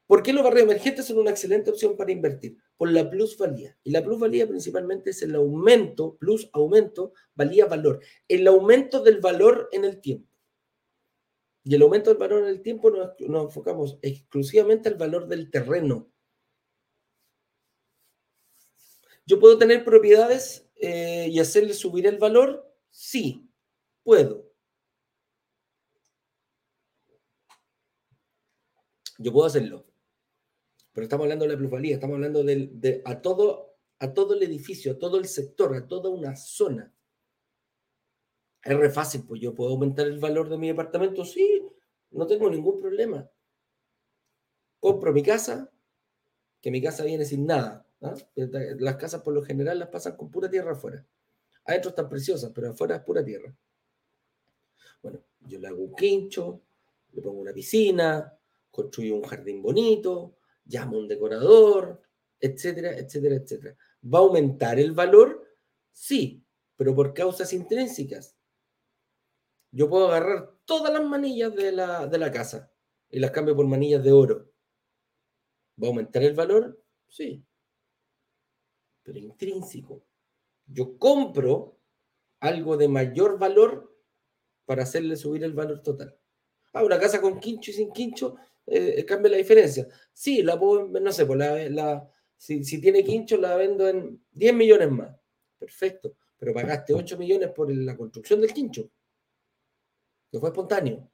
[0.08, 2.58] ¿por qué los barrios emergentes son una excelente opción para invertir?
[2.77, 3.77] Por la plusvalía.
[3.84, 8.01] Y la plusvalía principalmente es el aumento, plus aumento, valía valor.
[8.27, 10.27] El aumento del valor en el tiempo.
[11.63, 15.51] Y el aumento del valor en el tiempo nos, nos enfocamos exclusivamente al valor del
[15.51, 16.12] terreno
[19.25, 22.69] ¿Yo puedo tener propiedades eh, y hacerle subir el valor?
[22.89, 23.49] Sí,
[24.04, 24.52] puedo.
[29.18, 29.86] Yo puedo hacerlo.
[30.94, 34.94] Pero estamos hablando de la plusvalía, estamos hablando de, a, todo, a todo el edificio,
[34.94, 36.94] a todo el sector, a toda una zona.
[38.64, 41.66] Es re fácil, pues yo puedo aumentar el valor de mi departamento, sí,
[42.12, 43.30] no tengo ningún problema.
[44.80, 45.72] Compro mi casa,
[46.62, 47.88] que mi casa viene sin nada.
[48.36, 51.06] Las casas por lo general las pasan con pura tierra afuera.
[51.66, 53.56] Adentro están preciosas, pero afuera es pura tierra.
[55.02, 56.62] Bueno, yo le hago un quincho,
[57.14, 58.38] le pongo una piscina,
[58.70, 62.02] construyo un jardín bonito, llamo a un decorador,
[62.40, 63.78] etcétera, etcétera, etcétera.
[64.04, 65.48] ¿Va a aumentar el valor?
[65.92, 66.44] Sí,
[66.76, 68.36] pero por causas intrínsecas.
[69.72, 72.72] Yo puedo agarrar todas las manillas de la, de la casa
[73.10, 74.52] y las cambio por manillas de oro.
[75.82, 76.84] ¿Va a aumentar el valor?
[77.08, 77.46] Sí
[79.04, 80.04] pero intrínseco.
[80.68, 81.78] Yo compro
[82.40, 83.90] algo de mayor valor
[84.65, 86.17] para hacerle subir el valor total.
[86.74, 89.88] Ah, una casa con quincho y sin quincho eh, cambia la diferencia.
[90.13, 94.91] Sí, la puedo, no sé, pues la, si, tiene quincho la vendo en 10 millones
[94.91, 95.15] más.
[95.58, 98.89] Perfecto, pero pagaste 8 millones por la construcción del quincho.
[100.32, 101.12] No fue espontáneo.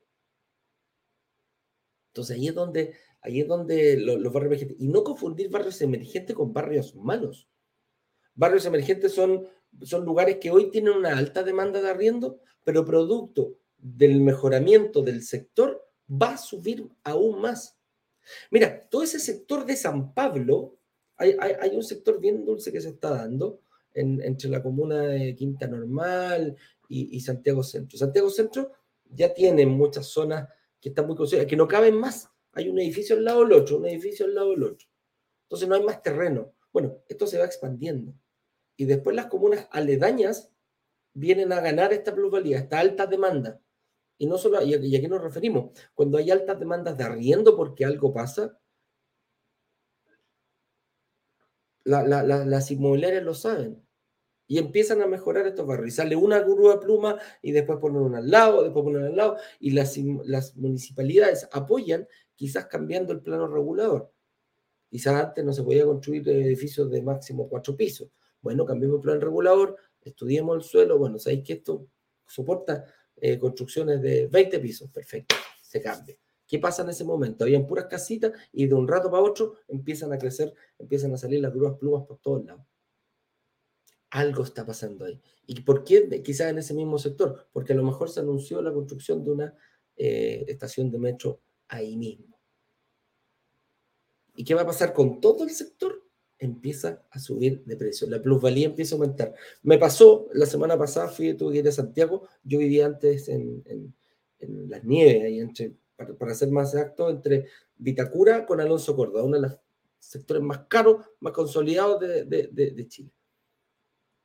[2.10, 6.36] Entonces ahí es donde, ahí es donde los barrios emergentes, y no confundir barrios emergentes
[6.36, 7.47] con barrios malos.
[8.33, 9.47] Barrios emergentes son,
[9.84, 15.23] son lugares que hoy tienen una alta demanda de arriendo, pero producto del mejoramiento del
[15.23, 17.77] sector va a subir aún más.
[18.51, 20.77] Mira, todo ese sector de San Pablo,
[21.17, 23.62] hay, un sector bien dulce que se está dando
[23.93, 26.56] entre la comuna de Quinta Normal
[26.88, 27.97] y, Santiago Centro.
[27.97, 28.71] Santiago Centro
[29.06, 30.47] ya tiene muchas zonas
[30.80, 32.30] que están muy consideradas, que no caben más.
[32.51, 34.88] Hay un edificio al lado del otro, un edificio al lado del otro.
[35.43, 36.53] Entonces no hay más terreno.
[36.71, 38.13] Bueno, esto se va expandiendo
[38.77, 40.51] y después las comunas aledañas
[41.13, 43.59] vienen a ganar esta plusvalía, esta alta demanda.
[44.19, 45.71] Y no solo, y a, qué nos referimos?
[45.93, 48.59] Cuando hay altas demandas de arriendo porque algo pasa,
[51.83, 53.83] las inmobiliarias lo saben.
[54.49, 55.89] Y empiezan a mejorar estos barrios.
[55.89, 59.37] Y sale una grúa pluma y después ponen una al lado, después ponen al lado.
[59.59, 64.11] Y las, las municipalidades apoyan, quizás cambiando el plano regulador.
[64.89, 68.09] Quizás antes no se podía construir edificios de máximo cuatro pisos.
[68.41, 70.97] Bueno, cambiemos el plan regulador, estudiemos el suelo.
[70.97, 71.88] Bueno, sabéis que esto
[72.26, 74.89] soporta eh, construcciones de 20 pisos.
[74.89, 76.17] Perfecto, se cambia.
[76.47, 77.43] ¿Qué pasa en ese momento?
[77.43, 81.41] Habían puras casitas y de un rato para otro empiezan a crecer, empiezan a salir
[81.41, 82.65] las grúas plumas por todos lados.
[84.12, 85.21] Algo está pasando ahí.
[85.45, 87.50] ¿Y por qué quizás en ese mismo sector?
[87.52, 89.56] Porque a lo mejor se anunció la construcción de una
[89.97, 92.39] eh, estación de metro ahí mismo.
[94.34, 96.07] ¿Y qué va a pasar con todo el sector?
[96.39, 99.34] Empieza a subir de precio, la plusvalía empieza a aumentar.
[99.63, 103.93] Me pasó la semana pasada, fui, tuve que a Santiago, yo vivía antes en, en,
[104.69, 109.41] las nieves, ahí entre, para, ser más exacto, entre Vitacura con Alonso Córdoba, uno de
[109.47, 109.58] los
[109.97, 113.12] sectores más caros, más consolidados de, de, de Chile.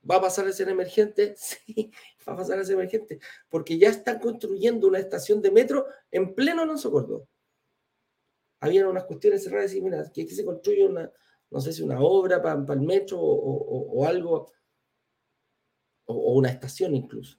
[0.09, 1.35] ¿Va a pasar a ser emergente?
[1.39, 1.91] Sí,
[2.29, 6.35] va a pasar a ser emergente, porque ya están construyendo una estación de metro en
[6.35, 7.25] pleno Alonso Córdoba
[8.63, 11.11] habían unas cuestiones cerradas y mira, que aquí se construye una,
[11.53, 14.51] no sé si una obra para, el metro o, algo,
[16.07, 17.39] o, una estación incluso.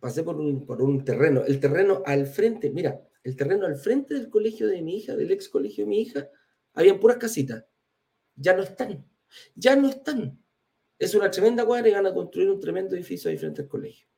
[0.00, 4.14] Pasé por un, por un terreno, el terreno al frente, mira, el terreno al frente
[4.14, 6.28] del colegio de mi hija, del ex colegio de mi hija,
[6.74, 7.64] habían puras casitas.
[8.34, 9.08] Ya no están,
[9.54, 10.42] ya no están.
[10.98, 14.08] Es una tremenda cuadra y van a construir un tremendo edificio ahí frente al colegio.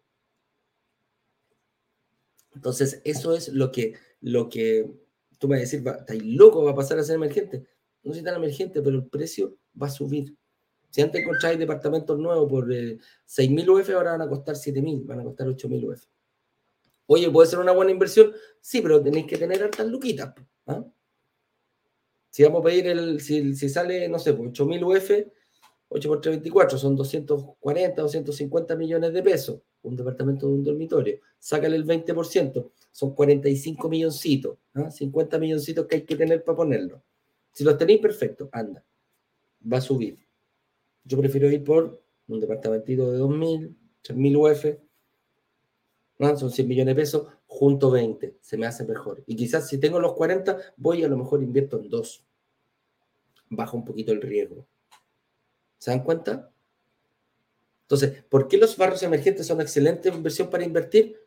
[2.54, 5.03] Entonces, eso es lo que, lo que
[5.44, 6.64] tú me vas a decir, ¿estáis loco?
[6.64, 7.66] ¿Va a pasar a ser emergente?
[8.02, 10.34] No es tan emergente, pero el precio va a subir.
[10.88, 12.96] Si antes encontráis departamentos nuevos por eh,
[13.28, 16.02] 6.000 UF, ahora van a costar 7.000, van a costar 8.000 UF.
[17.04, 18.32] Oye, ¿puede ser una buena inversión?
[18.58, 20.32] Sí, pero tenéis que tener hartas luquitas.
[20.66, 20.82] ¿ah?
[22.30, 25.10] Si vamos a pedir el, si, si sale, no sé, 8.000 UF,
[25.90, 29.60] 8 por 324 son 240, 250 millones de pesos.
[29.84, 31.20] Un departamento de un dormitorio.
[31.38, 34.58] Sácale el 20%, son 45 milloncitos.
[34.90, 35.40] 50 ¿ah?
[35.40, 37.02] milloncitos que hay que tener para ponerlo.
[37.52, 38.84] Si los tenéis, perfecto, anda.
[39.72, 40.18] Va a subir.
[41.04, 44.64] Yo prefiero ir por un departamentito de 2.000, 3.000 UF.
[46.38, 48.38] Son 100 millones de pesos, junto 20.
[48.40, 49.22] Se me hace mejor.
[49.26, 52.24] Y quizás si tengo los 40, voy a lo mejor invierto en dos.
[53.50, 54.66] Baja un poquito el riesgo.
[55.78, 56.50] ¿Se dan cuenta?
[57.84, 61.20] Entonces, ¿por qué los barrios emergentes son excelentes inversión para invertir?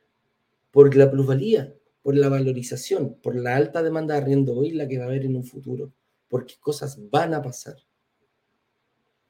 [0.72, 4.98] Por la plusvalía, por la valorización, por la alta demanda de arriendo hoy, la que
[4.98, 5.94] va a haber en un futuro,
[6.28, 7.78] porque cosas van a pasar.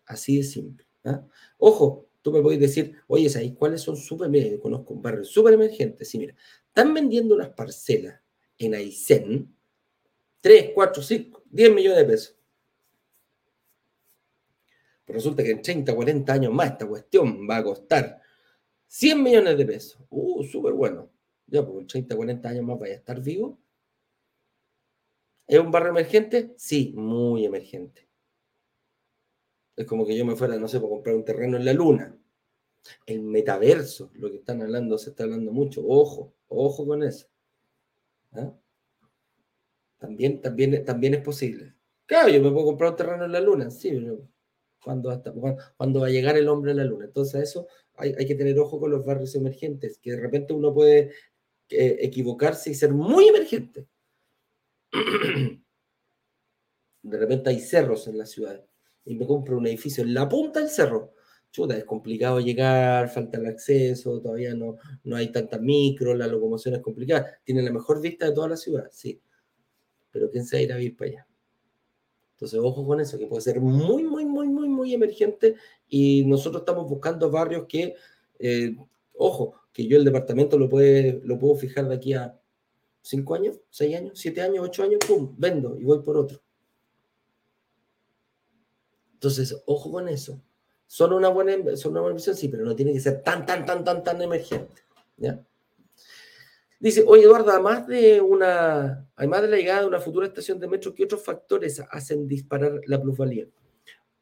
[0.06, 0.88] Así de simple.
[1.04, 1.26] ¿ah?
[1.58, 4.32] Ojo, tú me puedes decir, oye, ¿sabes cuáles son súper?
[4.32, 6.06] Yo conozco un barrio súper emergente.
[6.06, 6.36] Sí, mira,
[6.68, 8.22] están vendiendo unas parcelas
[8.58, 9.54] en Aysén,
[10.40, 12.37] 3, 4, 5, 10 millones de pesos.
[15.08, 18.22] Pero resulta que en 30, 40 años más esta cuestión va a costar
[18.88, 20.02] 100 millones de pesos.
[20.10, 21.10] Uh, súper bueno.
[21.48, 23.58] Ya, pues en 30, 40 años más vaya a estar vivo.
[25.48, 26.54] ¿Es un barrio emergente?
[26.58, 28.06] Sí, muy emergente.
[29.78, 32.18] Es como que yo me fuera, no sé, para comprar un terreno en la luna.
[33.06, 35.88] El metaverso, lo que están hablando, se está hablando mucho.
[35.88, 37.28] Ojo, ojo con eso.
[38.34, 38.54] ¿Ah?
[40.00, 41.76] También, también, también es posible.
[42.06, 44.28] Claro, yo me puedo comprar un terreno en la luna, sí, pero
[44.88, 47.06] cuando, va a llegar el hombre a la luna.
[47.06, 51.12] Entonces, eso hay, que tener ojo con los barrios emergentes, que de repente uno puede
[51.70, 53.88] eh, equivocarse y ser muy emergente.
[57.04, 58.66] De repente hay cerros en la ciudad
[59.06, 61.14] y me compro un edificio en la punta del cerro.
[61.52, 66.76] Chuta, es complicado llegar, falta el acceso, todavía no, no hay tanta micro, la locomoción
[66.76, 67.40] es complicada.
[67.44, 69.22] Tiene la mejor vista de toda la ciudad, sí.
[70.12, 71.27] Pero ¿quién se va a ir para allá?
[72.38, 75.56] Entonces, ojo con eso, que puede ser muy, muy, muy, muy, muy emergente
[75.90, 77.96] y nosotros estamos buscando barrios que,
[78.38, 78.78] eh,
[79.16, 82.40] ojo, que yo el departamento lo, puede, lo puedo fijar de aquí a
[83.02, 86.40] cinco años, seis años, siete años, ocho años, pum, vendo y voy por otro.
[89.14, 90.40] Entonces, ojo con eso.
[90.86, 93.66] Son una buena, son una buena inversión, sí, pero no tiene que ser tan, tan,
[93.66, 94.84] tan, tan, tan emergente.
[95.18, 95.44] ¿ya?
[96.80, 100.68] Dice, oye Eduardo, además de una, además de la llegada de una futura estación de
[100.68, 103.48] metro, ¿qué otros factores hacen disparar la plusvalía?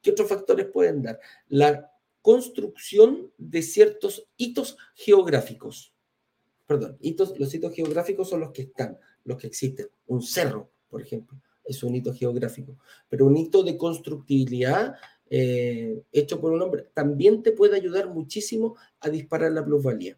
[0.01, 1.19] ¿Qué otros factores pueden dar?
[1.49, 1.91] La
[2.21, 5.93] construcción de ciertos hitos geográficos.
[6.65, 9.87] Perdón, hitos, los hitos geográficos son los que están, los que existen.
[10.07, 12.77] Un cerro, por ejemplo, es un hito geográfico.
[13.09, 14.95] Pero un hito de constructibilidad
[15.29, 20.17] eh, hecho por un hombre también te puede ayudar muchísimo a disparar la plusvalía.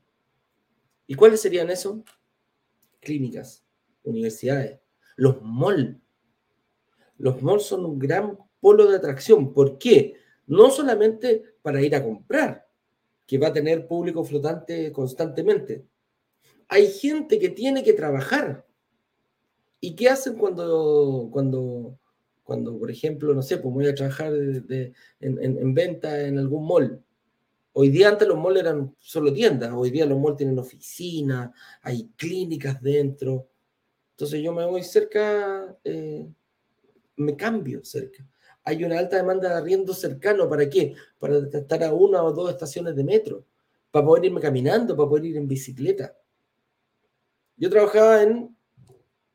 [1.07, 1.99] ¿Y cuáles serían esos?
[2.99, 3.65] Clínicas,
[4.03, 4.79] universidades,
[5.15, 5.97] los malls.
[7.17, 9.53] Los malls son un gran polo de atracción.
[9.53, 10.15] ¿Por qué?
[10.47, 12.65] no solamente para ir a comprar,
[13.25, 15.85] que va a tener público flotante constantemente.
[16.69, 18.65] Hay gente que tiene que trabajar.
[19.79, 21.99] ¿Y qué hacen cuando, cuando,
[22.43, 27.03] cuando por ejemplo, no sé, pues voy a trabajar en, en, venta en algún mall?
[27.79, 32.09] Hoy día antes los malls eran solo tiendas, hoy día los malls tienen oficinas, hay
[32.15, 33.49] clínicas dentro.
[34.11, 36.27] Entonces yo me voy cerca, eh,
[37.17, 38.27] me cambio cerca
[38.67, 40.49] hay una alta demanda de arriendo cercano.
[40.49, 40.93] ¿Para qué?
[41.19, 43.45] Para estar a una o dos estaciones de metro,
[43.91, 46.13] para poder irme caminando, para poder ir en bicicleta.
[47.55, 48.53] Yo trabajaba en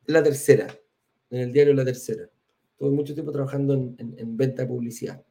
[0.05, 0.67] La Tercera,
[1.31, 2.29] en el diario La Tercera.
[2.77, 5.25] Tuve mucho tiempo trabajando en, venta de publicidad.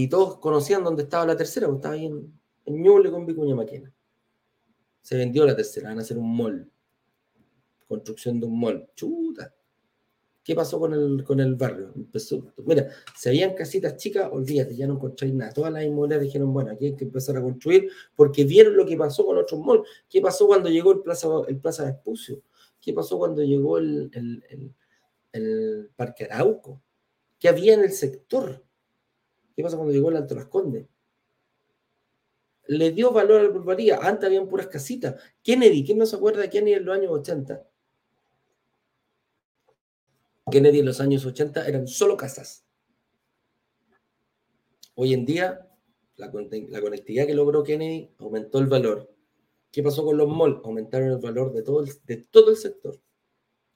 [0.00, 2.32] Y todos conocían dónde estaba La Tercera, porque estaba ahí en,
[2.66, 3.92] en Ñuble con Vicuña Maquena.
[5.02, 6.70] Se vendió La Tercera, van a hacer un mall.
[7.88, 8.88] Construcción de un mall.
[8.94, 9.52] Chuta
[10.44, 11.92] ¿Qué pasó con el, con el barrio?
[12.64, 15.52] Mira, si habían casitas chicas, olvídate, ya no encontráis nada.
[15.52, 18.96] Todas las inmobiliarias dijeron, bueno, aquí hay que empezar a construir porque vieron lo que
[18.96, 19.82] pasó con otros malls.
[20.08, 22.40] ¿Qué pasó cuando llegó el Plaza, el plaza de Espucio?
[22.80, 24.74] ¿Qué pasó cuando llegó el, el,
[25.32, 26.80] el, Parque Arauco?
[27.36, 28.64] ¿Qué había en el sector?
[29.58, 30.46] ¿Qué pasó cuando llegó el Alto Las?
[32.68, 33.98] Le dio valor a la burbaría.
[34.00, 35.20] Antes habían puras casitas.
[35.42, 37.68] Kennedy, ¿quién no se acuerda de Kennedy en los años 80?
[40.48, 42.64] Kennedy en los años 80 eran solo casas.
[44.94, 45.68] Hoy en día,
[46.14, 49.12] la, conectividad que logró Kennedy aumentó el valor.
[49.72, 50.60] ¿Qué pasó con los malls?
[50.62, 53.00] Aumentaron el valor de todo el, de todo el sector.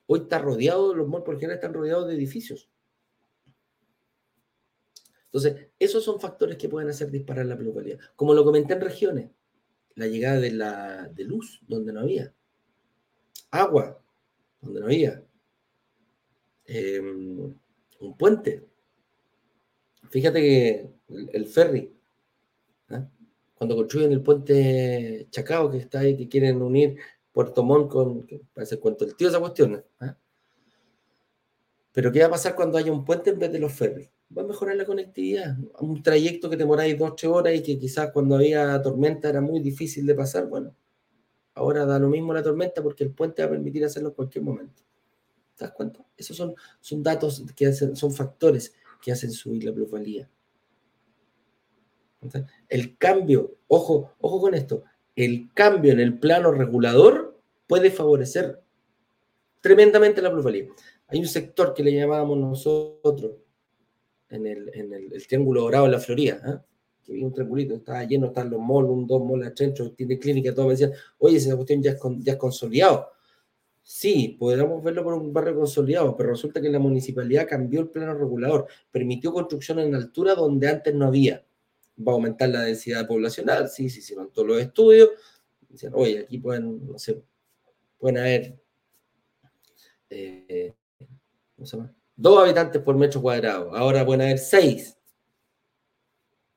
[0.07, 2.71] Hoy está rodeado, los malls por general están rodeados de edificios.
[5.33, 7.99] Entonces, esos son factores que pueden hacer disparar la plusvalía.
[8.17, 9.31] Como lo comenté en regiones,
[9.95, 12.35] la llegada de, la, de luz, donde no había.
[13.51, 13.99] Agua,
[14.61, 15.25] donde no había.
[16.67, 17.55] Em,
[18.01, 18.69] un puente.
[20.11, 20.91] Fíjate que
[21.33, 21.97] el, ferry,
[22.91, 23.09] ¿ah?
[23.55, 26.99] cuando construyen el puente Chacao, que está ahí, que quieren unir
[27.33, 29.83] Puerto Montt con, parece cuento el tío esa cuestión.
[30.01, 30.15] ¿ah?
[31.93, 34.11] Pero ¿qué va a pasar cuando haya un puente en vez de los ferries?
[34.37, 35.57] Va a mejorar la conectividad.
[35.81, 39.61] Un trayecto que demoráis dos, tres horas y que quizás cuando había tormenta era muy
[39.61, 40.75] difícil de pasar, bueno,
[41.55, 44.45] ahora da lo mismo la tormenta porque el puente va a permitir hacerlo en cualquier
[44.45, 44.83] momento.
[45.57, 46.05] ¿Te das cuenta?
[46.17, 50.31] Esos son, son datos que hacen, son factores que hacen subir la plusvalía.
[52.69, 54.85] El cambio, ojo, ojo con esto,
[55.17, 58.63] el cambio en el plano regulador puede favorecer
[59.61, 60.69] tremendamente la plusvalía.
[61.09, 63.33] Hay un sector que le llamábamos nosotros
[64.33, 64.47] en
[64.93, 66.59] el, triángulo dorado de la Florida, ¿eh?
[67.05, 69.55] que había un triangulito, estaba lleno, están los malls, un dos malls,
[69.97, 73.11] tiene clínica, todo me decían, oye, esa cuestión ya es, ya es consolidado.
[73.83, 78.15] Sí, podríamos verlo por un barrio consolidado, pero resulta que la municipalidad cambió el plano
[78.15, 81.45] regulador, permitió construcción en altura donde antes no había.
[81.99, 85.11] Va a aumentar la densidad poblacional, sí, sí, sí, todos los estudios.
[85.69, 87.23] Dicen, oye, aquí pueden, no sé,
[87.99, 88.57] pueden haber
[90.11, 90.75] eh,
[92.23, 94.97] dos habitantes por metro cuadrado, ahora pueden haber seis.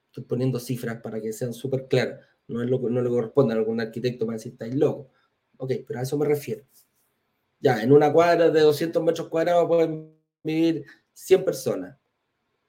[0.07, 2.19] Estoy poniendo cifras para que sean súper claras.
[2.47, 5.09] No, es lo, no le corresponde a algún arquitecto para decir estáis loco.
[5.57, 6.63] Ok, pero a eso me refiero.
[7.59, 11.97] Ya, en una cuadra de 200 metros cuadrados pueden vivir 100 personas.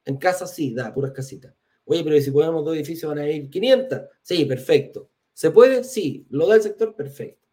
[0.06, 1.54] En casa sí, da, puras casitas.
[1.84, 4.00] Oye, pero si ponemos dos edificios van a ir 500.
[4.22, 5.10] Sí, perfecto.
[5.34, 5.84] ¿Se puede?
[5.84, 6.26] Sí.
[6.30, 6.96] ¿Lo da el sector?
[6.96, 7.46] Perfecto.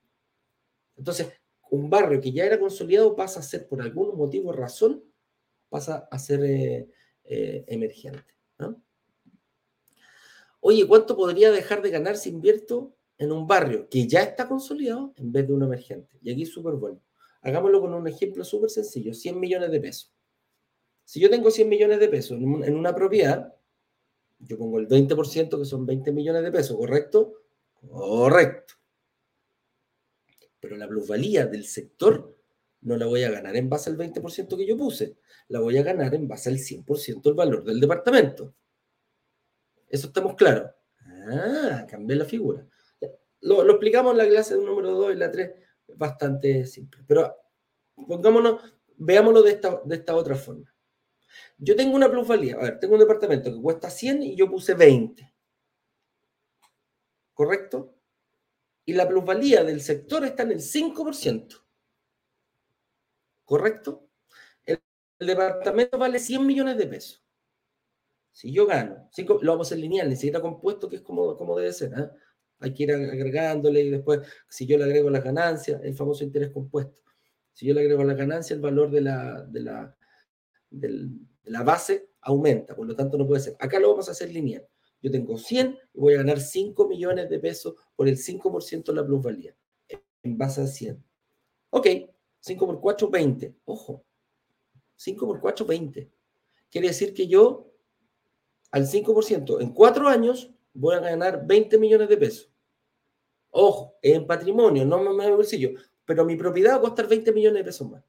[0.95, 1.27] Entonces,
[1.69, 5.03] un barrio que ya era consolidado pasa a ser, por algún motivo razón,
[5.73, 6.88] pasa a ser eh,
[7.23, 8.23] eh, emergente.
[10.59, 15.15] Oye, ¿cuánto podría dejar de ganar si invierto en un barrio que ya está consolidado
[15.17, 16.15] en vez de un emergente?
[16.21, 17.02] Y aquí es súper bueno.
[17.41, 20.13] Hagámoslo con un ejemplo súper sencillo, 100 millones de pesos.
[21.06, 23.56] Si yo tengo 100 millones de pesos en una propiedad,
[24.37, 27.33] yo pongo el 20% que son 20 millones de pesos, ¿correcto?
[27.89, 28.75] Correcto.
[30.60, 32.37] Pero la plusvalía del sector
[32.84, 35.17] no la voy a ganar en base al 20% que yo puse,
[35.48, 38.54] la voy a ganar en base al 100% del valor del departamento.
[39.90, 40.71] ¿Eso estamos claros?
[41.06, 42.65] Ah, cambié la figura.
[43.42, 45.52] Lo, explicamos en la clase número 2 y la 3
[45.96, 47.02] bastante simple.
[47.08, 47.36] Pero
[48.08, 48.62] pongámonos,
[48.98, 50.73] veámoslo de esta, de esta otra forma.
[51.58, 54.73] Yo tengo una plusvalía, a ver, tengo un departamento que cuesta 100 y yo puse
[54.73, 55.34] 20.
[57.34, 57.96] ¿Correcto?
[58.86, 61.62] Y la plusvalía del sector está en el 5%.
[63.46, 64.10] ¿Correcto?
[64.65, 64.79] El,
[65.19, 67.23] departamento vale 100 millones de pesos.
[68.31, 69.10] Si yo gano,
[69.41, 71.94] lo vamos a hacer lineal, necesita compuesto, que es como, como debe ser.
[71.94, 72.10] ¿eh?
[72.63, 76.50] hay que ir agregándole y después, si yo le agrego las ganancias, el famoso interés
[76.50, 76.98] compuesto.
[77.52, 79.98] Si yo le agrego la ganancia, el valor de la, de la,
[80.69, 81.10] de
[81.44, 83.56] la base aumenta, por lo tanto no puede ser.
[83.60, 84.65] Acá lo vamos a hacer lineal.
[85.02, 88.94] Yo tengo 100 y voy a ganar 5 millones de pesos por el 5% de
[88.94, 89.56] la plusvalía,
[90.23, 91.04] en base a 100.
[91.69, 91.87] Ok,
[92.44, 93.56] 5 por 4, 20.
[93.63, 94.04] Ojo,
[94.96, 96.12] 5 por 4, 20.
[96.69, 97.71] Quiere decir que yo,
[98.71, 102.52] al 5%, en 4 años, voy a ganar 20 millones de pesos.
[103.50, 105.69] Ojo, en patrimonio, no me en bolsillo,
[106.04, 108.04] pero mi propiedad va a costar 20 millones de pesos más.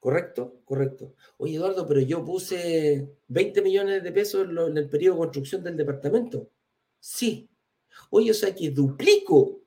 [0.00, 0.62] ¿Correcto?
[0.64, 1.14] Correcto.
[1.36, 5.76] Oye, Eduardo, pero yo puse 20 millones de pesos en, el periodo de construcción del
[5.76, 6.50] departamento.
[6.98, 7.48] Sí.
[8.10, 9.61] Oye, o sea que duplico,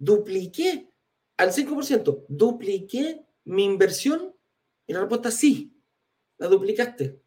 [0.00, 0.90] dupliqué
[1.36, 4.34] al 5%, dupliqué mi inversión
[4.86, 5.72] y la respuesta es sí,
[6.38, 7.22] la duplicaste.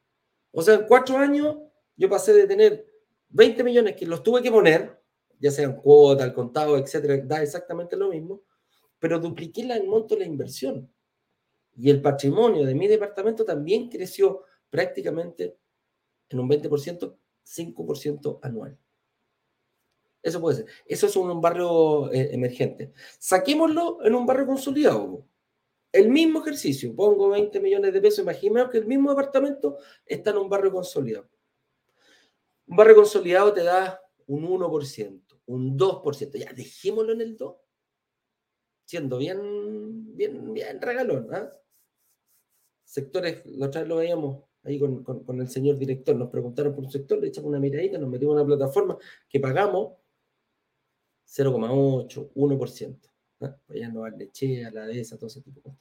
[0.52, 1.56] O sea, en cuatro años
[1.96, 2.86] yo pasé de tener
[3.30, 5.02] 20 millones que los tuve que poner,
[5.40, 8.44] ya sean cuota, al contado, etcétera, da exactamente lo mismo,
[9.00, 10.92] pero dupliqué el monto de la inversión.
[11.76, 15.58] Y el patrimonio de mi departamento también creció prácticamente
[16.30, 18.78] en un 20%, 5% anual.
[20.24, 20.66] Eso puede ser.
[20.86, 22.94] Eso es un barrio eh, emergente.
[23.20, 25.28] Saquémoslo en un barrio consolidado.
[25.92, 30.38] El mismo ejercicio, pongo 20 millones de pesos, imaginaos que el mismo departamento está en
[30.38, 31.30] un barrio consolidado.
[32.66, 36.38] Un barrio consolidado te da un 1%, un 2%.
[36.38, 37.56] Ya, dejémoslo en el 2.
[38.86, 41.28] Siendo bien, bien, bien regalón.
[41.32, 41.52] ¿ah?
[42.86, 46.86] sectores, la otra vez lo veíamos ahí con, con, el señor director, nos preguntaron por
[46.86, 48.98] un sector, le echamos una miradita, nos metimos en una plataforma
[49.28, 49.94] que pagamos
[51.36, 53.00] 0,8, 1%.
[53.40, 53.58] ¿no?
[53.92, 55.80] No leche, a la de esa, todo ese tipo de cosas.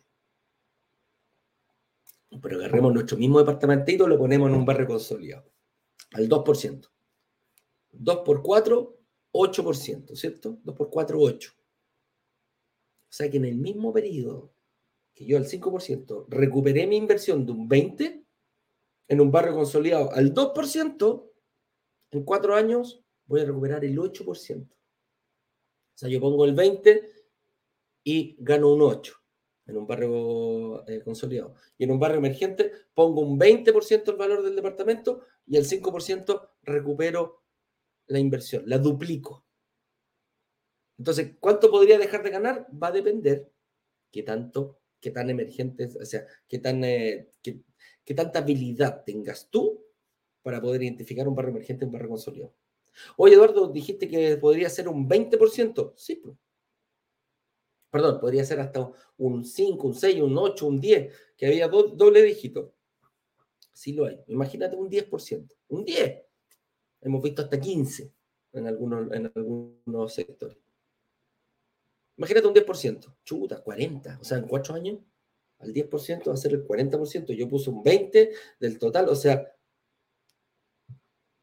[2.41, 5.51] Pero agarremos nuestro mismo departamentito y lo ponemos en un barrio consolidado,
[6.13, 6.89] al 2%.
[7.93, 8.99] 2 por 4,
[9.33, 10.59] 8%, ¿cierto?
[10.65, 11.53] 2 por 4, 8.
[11.53, 14.55] O sea que en el mismo periodo
[15.13, 18.25] que yo al 5% recuperé mi inversión de un 20%
[19.09, 21.31] en un barrio consolidado al 2%,
[22.13, 24.67] en cuatro años voy a recuperar el 8%.
[25.95, 27.11] O sea, yo pongo el 20
[28.05, 29.15] y gano un 8
[29.67, 31.55] en un barrio eh, consolidado.
[31.79, 36.51] Y en un barrio emergente pongo un 20% el valor del departamento y el 5%
[36.63, 37.43] recupero
[38.07, 39.47] la inversión, la duplico.
[40.99, 42.67] Entonces, ¿cuánto podría dejar de ganar?
[42.71, 43.51] Va a depender
[44.11, 49.85] qué tanto qué tan emergentes, o sea, qué, tan, eh, qué, tanta habilidad tengas tú
[50.43, 52.55] para poder identificar un barrio emergente, un barrio consolidado.
[53.17, 55.93] Oye, Eduardo, dijiste que podría ser un 20%.
[55.97, 56.23] Sí.
[57.91, 62.23] Perdón, podría ser hasta un 5, un 6, un 8, un 10, que había doble
[62.23, 62.75] dígito.
[63.73, 64.19] Sí lo hay.
[64.29, 65.55] Imagínate un 10%.
[65.69, 66.23] Un 10.
[67.03, 68.13] Hemos visto hasta 15
[68.53, 70.59] en algunos, en algunos sectores.
[72.17, 75.01] Imagínate un 10%, chuta, 40, o sea, en cuatro años,
[75.59, 77.33] al 10% va a ser el 40%.
[77.33, 79.51] Yo puse un 20 del total, o sea,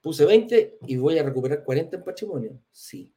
[0.01, 2.61] puse 20 y voy a recuperar 40 en patrimonio.
[2.71, 3.13] Sí.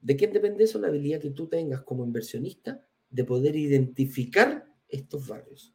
[0.00, 0.78] ¿De quién depende eso?
[0.78, 5.74] La habilidad que tú tengas como inversionista de poder identificar estos barrios.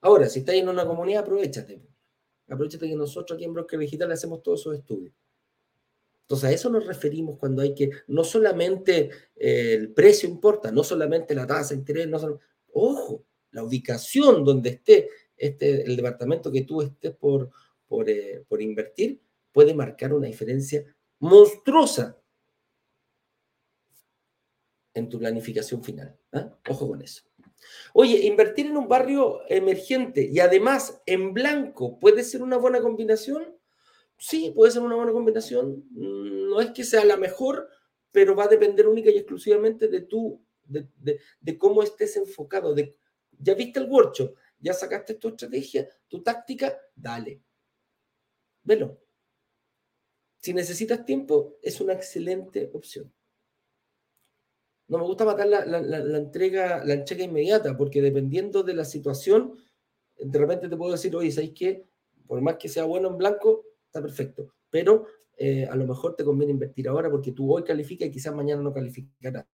[0.00, 1.82] Ahora, si estás en una comunidad, aprovechate.
[2.48, 5.14] Aprovechate que nosotros aquí en Broker Digital hacemos todos esos estudios.
[6.22, 10.84] Entonces a eso nos referimos cuando hay que, no solamente eh, el precio importa, no
[10.84, 12.38] solamente la tasa de interés, no
[12.72, 17.50] ojo, la ubicación donde esté este, el departamento que tú estés por,
[17.90, 19.20] por, eh, por invertir
[19.50, 20.84] puede marcar una diferencia
[21.18, 22.16] monstruosa
[24.94, 26.16] en tu planificación final.
[26.32, 26.56] ¿ah?
[26.68, 27.24] Ojo con eso.
[27.92, 33.56] Oye, invertir en un barrio emergente y además en blanco puede ser una buena combinación.
[34.16, 35.84] Sí, puede ser una buena combinación.
[35.90, 37.68] No es que sea la mejor,
[38.12, 42.72] pero va a depender única y exclusivamente de tú, de, cómo estés enfocado.
[42.72, 42.96] De,
[43.36, 47.40] ya viste el workshop, ya sacaste tu estrategia, tu táctica, dale.
[48.62, 48.98] Velo.
[50.38, 53.12] Si necesitas tiempo, es una excelente opción.
[54.88, 59.56] No me gusta matar la, entrega, la entrega inmediata, porque dependiendo de la situación,
[60.18, 61.86] de repente te puedo decir, oye, ¿sabes qué?
[62.26, 64.54] Por más que sea bueno en blanco, está perfecto.
[64.68, 65.06] Pero
[65.36, 68.62] eh, a lo mejor te conviene invertir ahora porque tú hoy calificas y quizás mañana
[68.62, 69.46] no calificarás.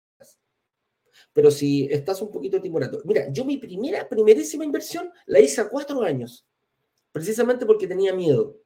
[1.33, 5.69] Pero si estás un poquito timorato, mira, yo mi primera, primerísima inversión la hice a
[5.69, 6.47] cuatro años,
[7.13, 8.59] precisamente porque tenía miedo.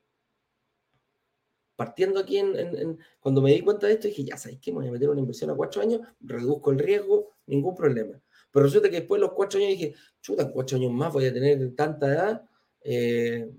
[1.80, 4.88] Partiendo aquí en, cuando me di cuenta de esto, dije, ya sabes que me voy
[4.88, 8.20] a meter una inversión a cuatro años, reduzco el riesgo, ningún problema.
[8.52, 11.32] Pero resulta que después de los cuatro años dije, chuta, cuatro años más voy a
[11.32, 12.44] tener tanta edad,
[12.82, 13.50] eh,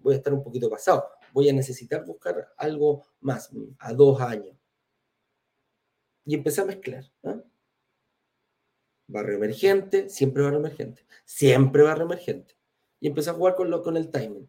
[0.00, 3.50] voy a estar un poquito pasado voy a necesitar buscar algo más,
[3.80, 4.56] a dos años.
[6.24, 7.04] Y empecé a mezclar.
[7.24, 7.42] ¿ah?
[9.08, 12.54] barrio emergente, siempre barrio emergente, siempre barrio emergente.
[13.00, 14.48] Y empecé a jugar con, lo, con el timing.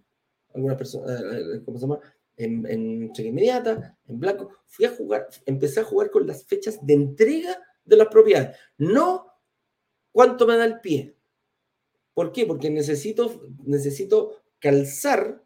[0.53, 1.99] Algunas personas, eh, eh, ¿cómo se llama?
[2.37, 4.51] En, en cheque inmediata, en blanco.
[4.67, 8.55] Fui a jugar, empecé a jugar con las fechas de entrega de las propiedades.
[8.77, 9.27] No
[10.11, 11.15] cuánto me da el pie.
[12.13, 12.45] ¿Por qué?
[12.45, 15.43] Porque necesito, necesito calzar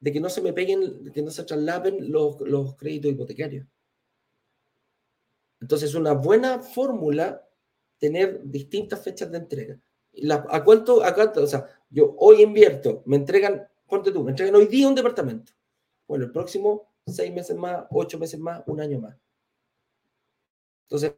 [0.00, 3.66] de que no se me peguen, de que no se traslapen los, los créditos hipotecarios.
[5.60, 7.48] Entonces, una buena fórmula
[7.98, 9.80] tener distintas fechas de entrega.
[10.50, 11.42] ¿A cuánto, a cuánto?
[11.42, 15.52] O sea, yo hoy invierto, me entregan, ponte tú, me entregan hoy día un departamento.
[16.08, 19.16] Bueno, el próximo seis meses más, ocho meses más, un año más.
[20.84, 21.12] Entonces,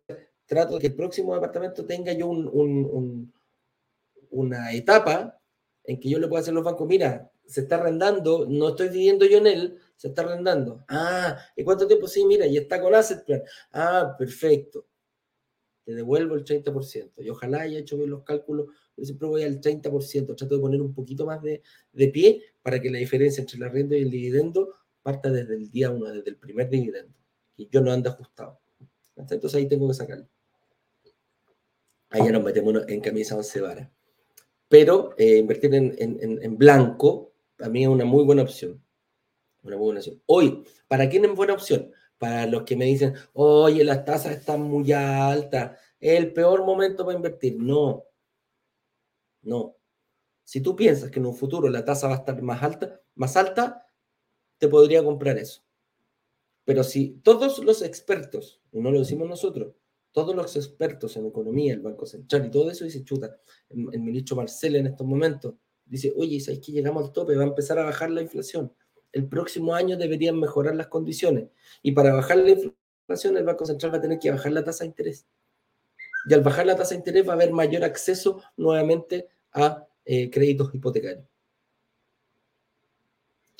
[0.47, 3.32] trato de que el próximo departamento tenga yo un,
[4.30, 5.41] una etapa
[5.84, 9.26] en que yo le pueda hacer los bancos, mira, se está arrendando, no estoy viviendo
[9.26, 10.84] yo en él, se está arrendando.
[10.88, 12.07] Ah, ¿y cuánto tiempo?
[12.07, 13.43] Sí, mira, y está con Asset Plan.
[13.72, 14.86] Ah, perfecto.
[15.84, 17.12] Te devuelvo el 30%.
[17.18, 18.66] Y ojalá haya hecho bien los cálculos,
[18.97, 21.62] yo siempre voy al 30%, trato de poner un poquito más de,
[21.93, 25.70] de pie para que la diferencia entre el arriendo y el dividendo parta desde el
[25.70, 27.14] día uno, desde el primer dividendo,
[27.57, 28.61] y yo no ando ajustado.
[29.16, 30.28] Entonces ahí tengo que sacarlo.
[32.11, 33.88] Ahí ya nos metemos en camisa once varas.
[34.68, 38.82] Pero eh, invertir en, en, en, blanco, a mí es una muy buena opción.
[39.62, 40.22] Una muy buena opción.
[40.26, 41.92] Hoy, ¿para quién es buena opción?
[42.18, 47.05] Para los que me dicen, oye, las tasas están muy altas, es el peor momento
[47.05, 47.57] para invertir.
[47.59, 48.05] No,
[49.42, 49.76] no.
[50.44, 53.36] Si tú piensas que en un futuro la tasa va a estar más alta, más
[53.36, 53.86] alta,
[54.61, 55.62] te podría comprar eso.
[56.64, 59.74] Pero si todos los expertos, y no lo decimos nosotros,
[60.12, 63.40] todos los expertos en economía, el Banco Central y todo eso, dice, chuta,
[63.70, 65.54] el, ministro Marcel en estos momentos
[65.86, 67.34] dice, oye, ¿sabes que llegamos al tope?
[67.36, 68.72] Va a empezar a bajar la inflación.
[69.12, 71.48] El próximo año deberían mejorar las condiciones.
[71.82, 74.84] Y para bajar la inflación, el Banco Central va a tener que bajar la tasa
[74.84, 75.26] de interés.
[76.28, 80.30] Y al bajar la tasa de interés va a haber mayor acceso nuevamente a eh,
[80.30, 81.30] créditos hipotecarios.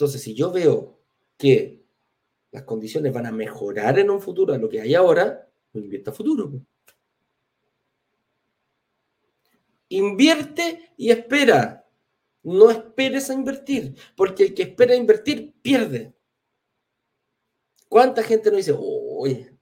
[0.01, 0.99] Entonces, si yo veo
[1.37, 1.85] que
[2.53, 6.51] las condiciones van a mejorar en un futuro a lo que hay ahora, invierta futuro.
[9.91, 11.87] Invierte y espera.
[12.43, 16.15] No esperes a invertir, porque el que espera a invertir pierde.
[17.87, 19.55] ¿Cuánta gente no dice, oye,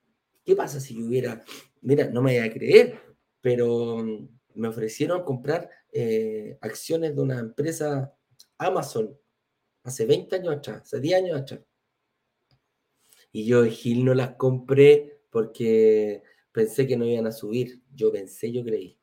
[0.45, 1.43] ¿qué pasa si yo hubiera,
[1.81, 3.01] mira, no me voy a creer,
[3.41, 4.07] pero
[4.55, 8.15] me ofrecieron comprar eh, acciones de una empresa
[8.57, 9.19] Amazon
[9.89, 11.61] hace 20 años atrás, hace 10 años atrás.
[13.33, 16.23] Y yo Gil no las compré porque
[16.53, 17.83] pensé que no iban a subir.
[17.95, 18.99] Yo pensé, yo creí.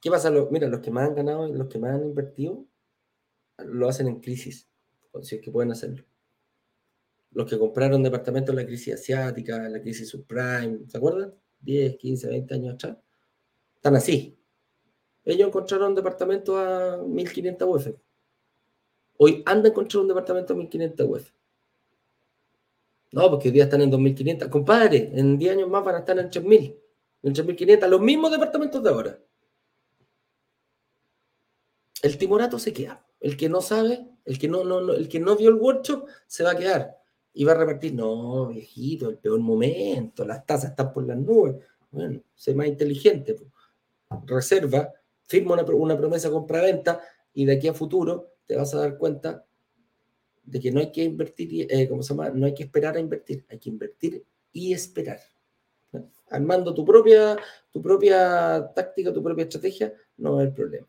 [0.00, 0.30] ¿Qué pasa?
[0.50, 2.66] Mira, los que más han ganado, los que más han invertido,
[3.58, 4.68] lo hacen en crisis,
[5.22, 6.04] si es que pueden hacerlo.
[7.32, 11.34] Los que compraron departamentos en la crisis asiática, en la crisis subprime, ¿se acuerdan?
[11.60, 12.96] 10, 15, 20 años atrás.
[13.76, 14.38] Están así.
[15.24, 17.88] Ellos encontraron departamentos a 1500 UF.
[19.22, 21.30] Hoy andan a encontrar un departamento a 1500 UF.
[23.12, 24.48] No, porque hoy día están en 2.500.
[24.48, 26.74] Compadre, en 10 años más van a estar en 3.000,
[27.24, 29.18] en 3.500, los mismos departamentos de ahora.
[32.00, 33.06] El timorato se queda.
[33.20, 36.42] El que no sabe, el que no, no, el que no vio el workshop, se
[36.42, 36.96] va a quedar.
[37.34, 41.56] Y va a repartir, no, viejito, el peor momento, las tasas están por las nubes.
[41.90, 43.36] Bueno, sé más inteligente.
[44.24, 44.90] Reserva,
[45.24, 47.02] firma una, una promesa compra-venta
[47.34, 49.46] y de aquí a futuro te vas a dar cuenta
[50.42, 52.30] de que no hay que invertir, eh, ¿cómo se llama?
[52.30, 55.20] No hay que esperar a invertir, hay que invertir y esperar.
[56.28, 57.36] Armando tu propia,
[57.70, 60.88] tu propia táctica, tu propia estrategia, no va a problema.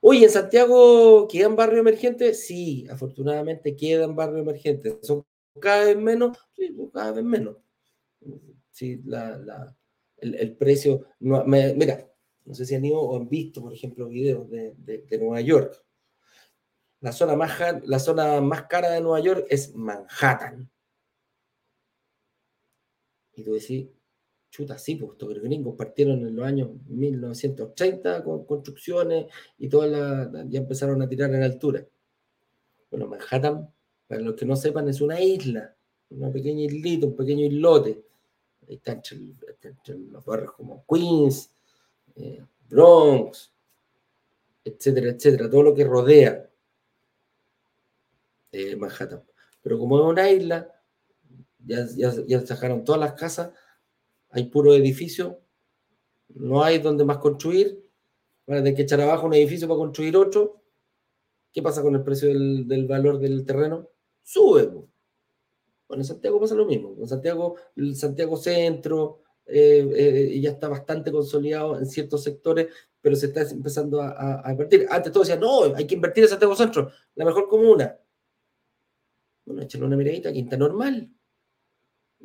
[0.00, 2.44] Oye, ¿en Santiago quedan barrios emergentes?
[2.44, 4.96] Sí, afortunadamente quedan barrios emergentes.
[5.02, 5.24] ¿Son
[5.60, 6.36] cada vez menos?
[6.56, 7.58] Sí, cada vez menos.
[8.72, 9.72] Sí, la,
[10.16, 11.06] el, precio...
[11.20, 12.10] mira,
[12.44, 15.84] no sé si han ido o han visto, por ejemplo, videos de, de Nueva York
[17.00, 17.52] la zona, más,
[17.84, 20.68] la zona más cara de Nueva York es Manhattan.
[23.34, 23.86] Y tú decís,
[24.50, 29.26] chuta, sí, pues estos gringos partieron en los años 1930 con construcciones
[29.58, 31.86] y todas las, ya empezaron a tirar en altura.
[32.90, 33.72] Bueno, Manhattan,
[34.08, 35.76] para los que no sepan, es una isla,
[36.10, 38.02] una pequeña islita, un pequeño islote.
[38.66, 41.52] Ahí está entre, los barrios como Queens,
[42.16, 43.52] eh, Bronx,
[44.64, 46.47] etcétera, etcétera, todo lo que rodea
[48.52, 49.22] eh, Manhattan.
[49.62, 50.72] Pero como es una isla,
[51.58, 51.86] ya,
[52.26, 53.50] ya, sacaron todas las casas,
[54.30, 55.40] hay puro edificio,
[56.28, 57.84] no hay donde más construir,
[58.46, 60.62] van a tener que echar abajo un edificio para construir otro.
[61.52, 63.88] ¿Qué pasa con el precio del, valor del terreno?
[64.22, 64.66] Sube.
[64.66, 66.94] Bueno, en Santiago pasa lo mismo.
[66.98, 72.68] En Santiago, el Santiago Centro, ya está bastante consolidado en ciertos sectores,
[73.00, 74.86] pero se está empezando a, invertir.
[74.90, 77.98] Antes todos decían, no, hay que invertir en Santiago Centro, la mejor comuna.
[79.48, 81.10] Bueno, échale una miradita, Quinta Normal,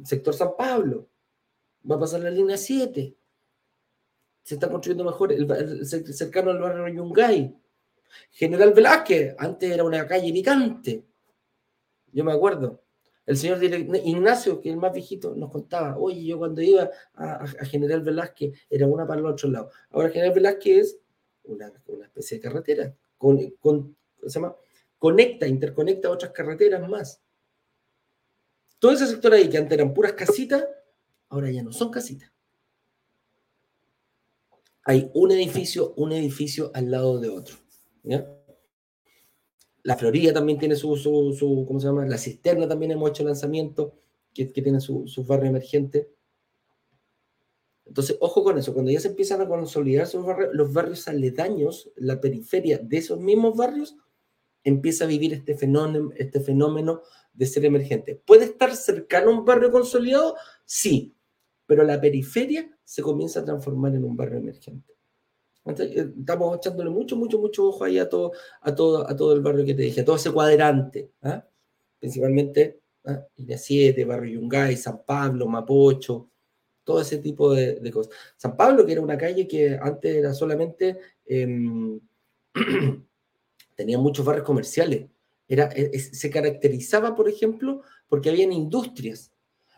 [0.04, 1.10] sector San Pablo,
[1.90, 3.16] va a pasar la línea 7.
[4.44, 7.58] Se está construyendo mejor, el, cercano al barrio Yungay.
[8.30, 11.06] General Velázquez, antes era una calle picante.
[12.12, 12.84] Yo me acuerdo.
[13.26, 17.48] El señor Ignacio, que es el más viejito, nos contaba, oye, yo cuando iba a,
[17.64, 19.70] General Velázquez era una para el otro lado.
[19.92, 21.00] Ahora General Velázquez es
[21.46, 21.72] una,
[22.04, 22.94] especie de carretera.
[23.18, 23.96] Con,
[24.28, 24.54] se llama?
[25.04, 27.22] Conecta, interconecta otras carreteras más.
[28.80, 30.64] Todo ese sector ahí que antes eran puras casitas,
[31.28, 32.32] ahora ya no son casitas.
[34.86, 37.58] Hay un edificio, un edificio al lado de otro.
[39.84, 42.06] La Florida también tiene su, su, ¿cómo se llama?
[42.06, 44.00] La Cisterna también hemos hecho lanzamiento,
[44.34, 46.08] que, que tiene sus su barrios emergentes.
[47.84, 50.08] Entonces, ojo con eso, cuando ya se empiezan a consolidar
[50.54, 53.98] los barrios aledaños, la periferia de esos mismos barrios,
[54.64, 57.02] empieza a vivir este fenómeno, este fenómeno
[57.34, 58.22] de ser emergente.
[58.26, 60.36] ¿Puede estar cercano a un barrio consolidado?
[60.66, 61.16] Sí,
[61.66, 64.94] pero la periferia se comienza a transformar en un barrio emergente.
[65.66, 69.42] Eh, estamos echándole mucho, mucho, mucho ojo ahí a todo, a todo, a todo el
[69.42, 71.46] barrio que te dije, a todo ese cuadrante, ¿ah?
[72.00, 73.26] principalmente ¿ah?
[73.36, 76.30] 7, Barrio Yungay, San Pablo, Mapocho,
[76.84, 78.14] todo ese tipo de, cosas.
[78.36, 82.00] San Pablo, que era una calle que antes era solamente, em,
[83.76, 85.10] tenía muchos barrios comerciales,
[85.48, 89.32] era, e, se caracterizaba, por ejemplo, porque habían industrias,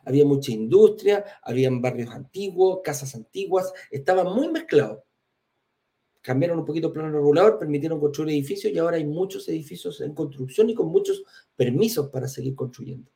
[0.04, 5.00] había mucha industria, habían barrios antiguos, casas antiguas, estaban muy mezclados
[6.26, 10.16] cambiaron un poquito el plano regulador, permitieron construir edificios y ahora hay muchos edificios en
[10.16, 11.24] construcción y con muchos
[11.56, 13.12] permisos para seguir construyendo.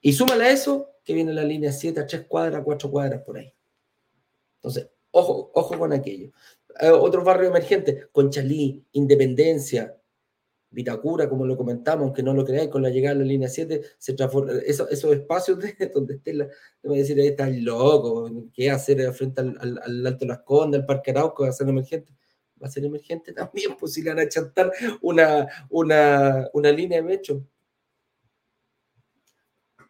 [0.00, 3.38] Y súmale a eso que viene la línea 7 a 3 cuadras, 4 cuadras por
[3.38, 3.52] ahí.
[4.58, 6.30] Entonces, ojo, ojo con aquello.
[6.80, 9.96] Eh, otros barrios emergentes, Conchalí, Independencia,
[10.70, 13.80] Vitacura, como lo comentamos, aunque no lo creáis, con la llegada de la línea 7,
[13.96, 15.58] se transforma, esos, espacios
[15.94, 20.40] donde esté la, a decir, ahí está loco, ¿qué hacer frente al, al, Alto Las
[20.40, 22.12] Condes, al Parque Arauco, va a ser emergente?
[22.62, 27.00] Va a ser emergente también, pues si le van a chantar una, una, una línea
[27.00, 27.46] de metro.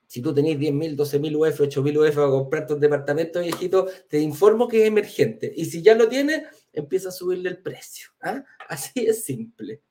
[0.06, 4.68] Si tú tenés 10.000, 12.000 UF, 8.000 UF a comprar tu departamento viejito, te informo
[4.68, 5.52] que es emergente.
[5.54, 6.42] Y si ya lo tienes,
[6.76, 8.10] empieza a subirle el precio.
[8.20, 8.44] ¿ah?
[8.68, 9.82] Así es simple.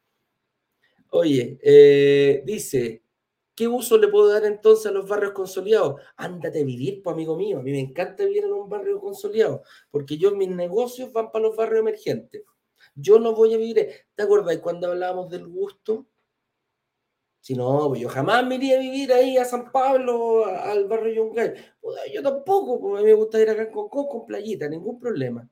[1.09, 3.03] Oye, eh, dice,
[3.55, 6.01] ¿qué uso le puedo dar entonces a los barrios consolidados?
[6.17, 7.59] Ándate a vivir, amigo mío.
[7.59, 11.45] A mí me encanta vivir en un barrio consolidado, porque yo mis negocios van para
[11.45, 12.43] los barrios emergentes.
[12.95, 13.89] Yo no voy a vivir.
[14.13, 16.05] ¿Te acuerdas cuando hablábamos del gusto?
[17.39, 21.13] Si no, pues yo jamás me iría a vivir ahí a San Pablo, al barrio
[21.13, 21.53] Yungay.
[22.13, 25.47] Yo tampoco, porque a mí me gusta ir en Coco con playita, ningún problema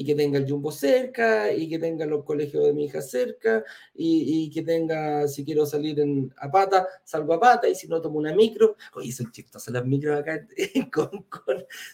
[0.00, 3.64] y que tenga el jumbo cerca, y que tenga los colegios de mi hija cerca,
[3.92, 6.00] y, que tenga, si quiero salir
[6.36, 8.76] a pata, salgo a pata, y si no tomo una micro.
[8.94, 10.46] Oye, son chistosas las micros acá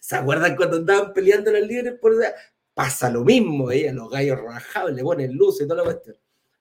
[0.02, 2.12] ¿Se acuerdan cuando andaban peleando las libres por
[2.74, 3.90] Pasa lo mismo, ¿eh?
[3.90, 6.16] los gallos rajados, le ponen luz y toda la cuestión.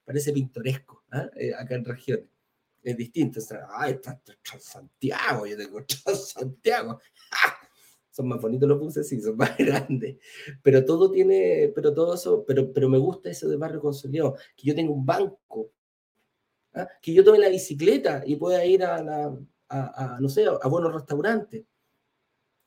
[0.06, 1.30] Parece pintoresco ¿ah?
[1.36, 2.30] eh, acá en regiones.
[2.82, 3.42] Es distinto.
[3.70, 4.18] ah, está,
[4.60, 5.84] Santiago, yo tengo
[6.16, 7.02] Santiago.
[7.32, 7.63] ¡Ah!
[8.14, 10.18] Son más bonitos los buses, sí, son más grandes,
[10.62, 14.68] pero todo tiene, pero todo eso, pero, pero me gusta eso de barrio consolidado, que
[14.68, 15.72] yo tengo un banco,
[16.76, 16.88] ¿ah?
[17.02, 19.34] que yo tome la bicicleta y pueda ir a,
[19.68, 21.64] a, no sé, a buenos restaurantes.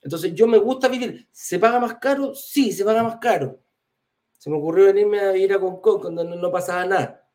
[0.02, 1.28] Entonces, yo me gusta vivir.
[1.32, 2.34] ¿Se paga más caro?
[2.34, 3.60] Sí, se paga más caro.
[4.38, 7.25] Se me ocurrió venirme a ir a Concón cuando no pasaba nada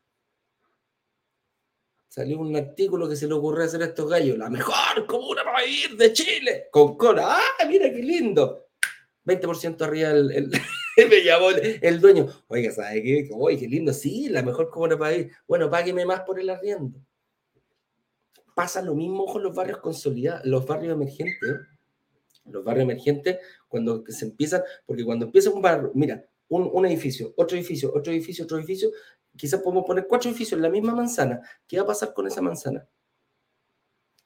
[2.12, 5.64] salió un artículo que se le ocurrió hacer a estos gallos, la mejor comuna para
[5.64, 7.38] vivir de Chile, con cola.
[7.38, 8.68] ¡Ah, mira qué lindo!
[9.24, 10.50] 20% arriba el,
[11.08, 12.28] me llamó el, dueño.
[12.48, 13.30] Oiga, ¿sabe qué?
[13.32, 13.94] Oye, qué lindo.
[13.94, 15.32] Sí, la mejor comuna para vivir.
[15.48, 17.00] Bueno, págueme más por el arriendo.
[18.54, 21.60] Pasa lo mismo con los barrios consolidados, los barrios emergentes.
[22.44, 23.38] Los barrios emergentes,
[23.68, 28.12] cuando se empiezan, porque cuando empieza un barrio, mira, un, un edificio, otro edificio, otro
[28.12, 28.90] edificio, otro edificio,
[29.36, 31.40] Quizás podemos poner cuatro edificios en la misma manzana.
[31.66, 32.86] ¿Qué va a pasar con esa manzana?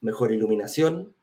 [0.01, 1.15] Mejor iluminación,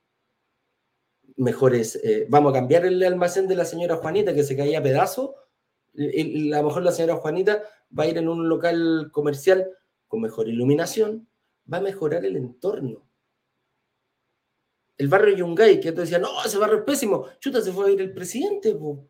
[1.36, 2.00] mejores.
[2.04, 5.32] Eh, vamos a cambiar el almacén de la señora Juanita que se caía a pedazos.
[5.96, 7.64] A lo mejor la señora Juanita
[7.98, 9.70] va a ir en un local comercial
[10.08, 11.28] con mejor iluminación,
[11.72, 13.08] va a mejorar el entorno.
[14.98, 17.28] El barrio Yungay, que tú decías, no, ese barrio es pésimo.
[17.40, 18.76] Chuta, se fue a ir el presidente.
[18.76, 19.10] Po.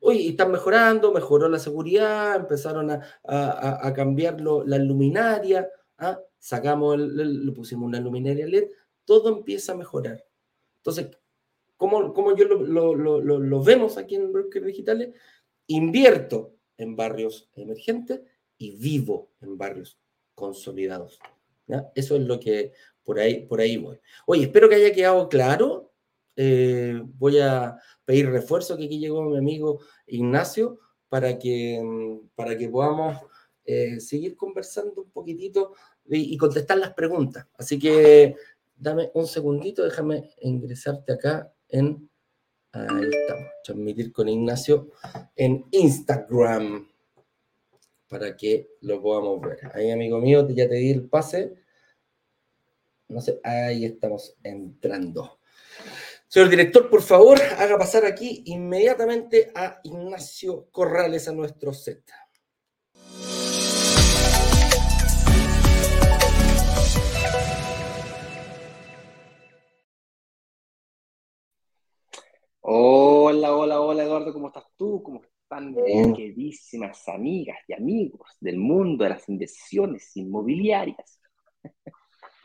[0.00, 5.68] Oye, están mejorando, mejoró la seguridad, empezaron a, cambiar la luminaria,
[5.98, 6.20] ¿ah?
[6.38, 8.68] sacamos, le pusimos una luminaria LED,
[9.04, 10.24] todo empieza a mejorar.
[10.78, 11.10] Entonces,
[11.76, 15.14] como, como yo lo, lo, lo, vemos aquí en Brokers Digitales,
[15.66, 18.20] invierto en barrios emergentes
[18.58, 19.98] y vivo en barrios
[20.34, 21.18] consolidados.
[21.94, 22.72] Eso es lo que
[23.04, 23.98] por ahí, por ahí voy.
[24.26, 25.85] Oye, espero que haya quedado claro.
[26.36, 30.78] Eh, voy a pedir refuerzo, que aquí llegó mi amigo Ignacio,
[31.08, 31.82] para que,
[32.34, 33.16] para que podamos
[33.64, 35.72] eh, seguir conversando un poquitito
[36.04, 37.46] y, contestar las preguntas.
[37.58, 38.36] Así que
[38.76, 42.08] dame un segundito, déjame ingresarte acá en...
[42.72, 44.90] Ahí estamos, transmitir con Ignacio
[45.34, 46.86] en Instagram
[48.06, 49.70] para que lo podamos ver.
[49.74, 51.54] Ahí, amigo mío, ya te di el pase.
[53.08, 55.38] No sé, ahí estamos entrando.
[56.28, 62.02] Señor director, por favor, haga pasar aquí inmediatamente a Ignacio Corrales a nuestro set.
[72.60, 75.00] Hola, hola, hola Eduardo, ¿cómo estás tú?
[75.04, 81.20] ¿Cómo están mis queridísimas amigas y amigos del mundo de las inversiones inmobiliarias?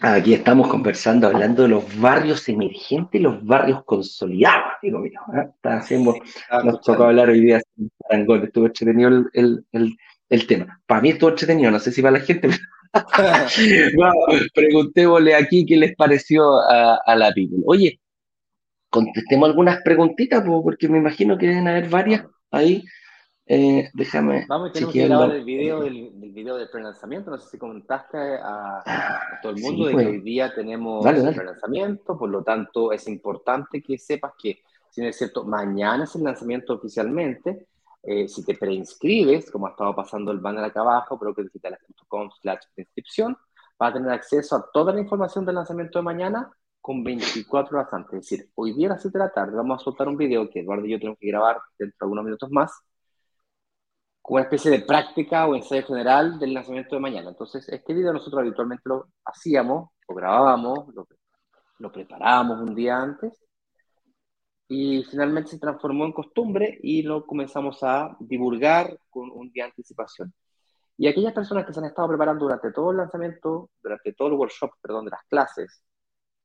[0.03, 5.19] Aquí estamos conversando, hablando de los barrios emergentes y los barrios consolidados, amigo mío.
[5.35, 5.47] ¿eh?
[5.55, 6.15] Está haciendo,
[6.63, 7.61] nos tocó hablar hoy día
[8.09, 9.97] Parangón, estuvo entretenido el, el,
[10.29, 10.81] el, tema.
[10.87, 12.59] Para mí estuvo entretenido, no sé si para la gente, pero
[14.55, 17.59] preguntémosle aquí qué les pareció a, a la people.
[17.67, 17.99] Oye,
[18.89, 22.83] contestemos algunas preguntitas, porque me imagino que deben haber varias ahí.
[23.53, 24.45] Eh, déjame.
[24.47, 27.31] Vamos, a que grabar el video del, del video del prelanzamiento.
[27.31, 30.07] No sé si comentaste a, todo el mundo de que pues.
[30.07, 35.07] hoy día tenemos el prelanzamiento, por lo tanto es importante que sepas que, si no
[35.07, 37.67] es cierto, mañana es el lanzamiento oficialmente.
[38.01, 43.37] Eh, si te preinscribes, como ha estado pasando el banner acá abajo, brokerdigitales.com slash inscripción,
[43.77, 46.49] vas a tener acceso a toda la información del lanzamiento de mañana
[46.79, 48.13] con 24 horas antes.
[48.13, 50.49] Es decir, hoy día a las 7 de la tarde vamos a soltar un video
[50.49, 52.71] que Eduardo y yo tenemos que grabar dentro de algunos minutos más,
[54.21, 57.29] con una especie de práctica o ensayo general del lanzamiento de mañana.
[57.29, 61.07] Entonces, este video nosotros habitualmente lo hacíamos, lo grabábamos, lo,
[61.79, 63.33] lo preparábamos un día antes,
[64.67, 69.71] y finalmente se transformó en costumbre y lo comenzamos a divulgar con un día de
[69.71, 70.33] anticipación.
[70.97, 74.35] Y aquellas personas que se han estado preparando durante todo el lanzamiento, durante todo el
[74.35, 75.83] workshop, perdón, de las clases,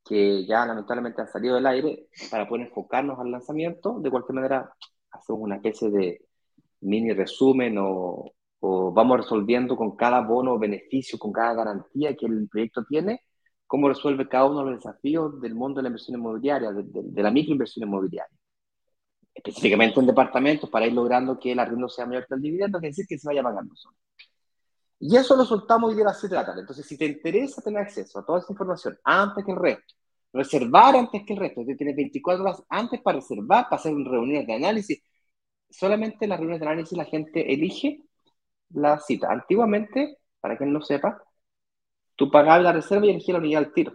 [0.04, 4.00] que ya lamentablemente han salido del aire para poder enfocarnos al lanzamiento.
[4.00, 4.72] De cualquier manera,
[5.12, 6.25] hacemos una especie de
[6.80, 12.26] mini resumen o, o vamos resolviendo con cada bono o beneficio, con cada garantía que
[12.26, 13.22] el proyecto tiene,
[13.66, 17.22] cómo resuelve cada uno de los desafíos del mundo de la inversión inmobiliaria, de, de,
[17.22, 18.36] la microinversión inmobiliaria.
[19.34, 22.82] Específicamente en departamentos, para ir logrando que el arriendo sea mayor que el dividendo, es
[22.82, 23.96] decir, que se vaya pagando solo.
[24.98, 26.60] Y eso lo soltamos hoy día a las 7 de la tarde.
[26.60, 29.94] Entonces, si te interesa tener acceso a toda esa información antes que el resto,
[30.32, 34.46] reservar antes que el resto, usted tiene 24 horas antes para reservar, para hacer reuniones
[34.46, 35.02] de análisis.
[35.70, 38.02] Solamente en las reuniones de análisis la gente elige
[38.70, 39.28] la cita.
[39.30, 41.22] Antiguamente, para quien no sepa,
[42.14, 43.92] tú pagabas la reserva y elegías la unidad al tiro.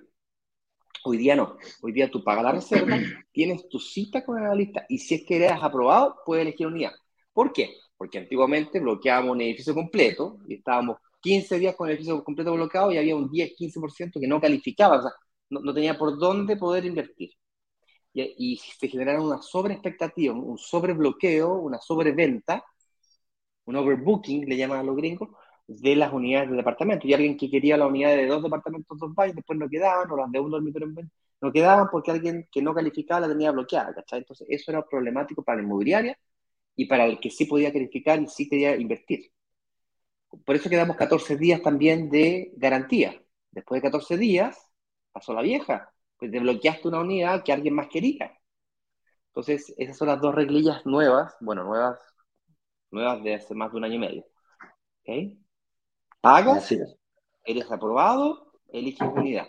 [1.04, 1.58] Hoy día no.
[1.82, 2.98] Hoy día tú pagas la reserva,
[3.32, 6.92] tienes tu cita con el analista y si es que eres aprobado, puedes elegir unidad.
[7.34, 7.76] ¿Por qué?
[7.98, 12.92] Porque antiguamente bloqueábamos un edificio completo y estábamos 15 días con el edificio completo bloqueado
[12.92, 15.00] y había un 10-15% que no calificaba.
[15.00, 15.12] O sea,
[15.50, 17.32] no, tenía por dónde poder invertir.
[18.14, 22.64] Y, se generaron una sobreexpectativa, un sobrebloqueo, una sobreventa,
[23.66, 25.30] un overbooking, le llaman a los gringos,
[25.68, 27.08] de las unidades de departamento.
[27.08, 30.18] Y alguien que quería la unidad de dos departamentos, dos baños, después no quedaban, o
[30.18, 30.90] las de un dormitorio
[31.42, 35.58] no quedaban porque alguien que no calificaba la tenía bloqueada, Entonces, eso era problemático para
[35.58, 36.18] la inmobiliaria
[36.76, 39.32] y para el que sí podía calificar y sí quería invertir.
[40.46, 43.22] Por eso quedamos 14 días también de garantía.
[43.52, 44.58] Después de 14 días,
[45.12, 45.91] pasó la vieja,
[46.22, 48.32] pues desbloqueaste una unidad que alguien más quería.
[49.30, 52.00] Entonces, esas son las dos reglillas nuevas, bueno, nuevas,
[52.92, 54.26] nuevas de hace más de un año y medio.
[55.00, 55.40] ¿Ok?
[56.22, 56.72] Pagas,
[57.44, 59.48] eres aprobado, eliges unidad.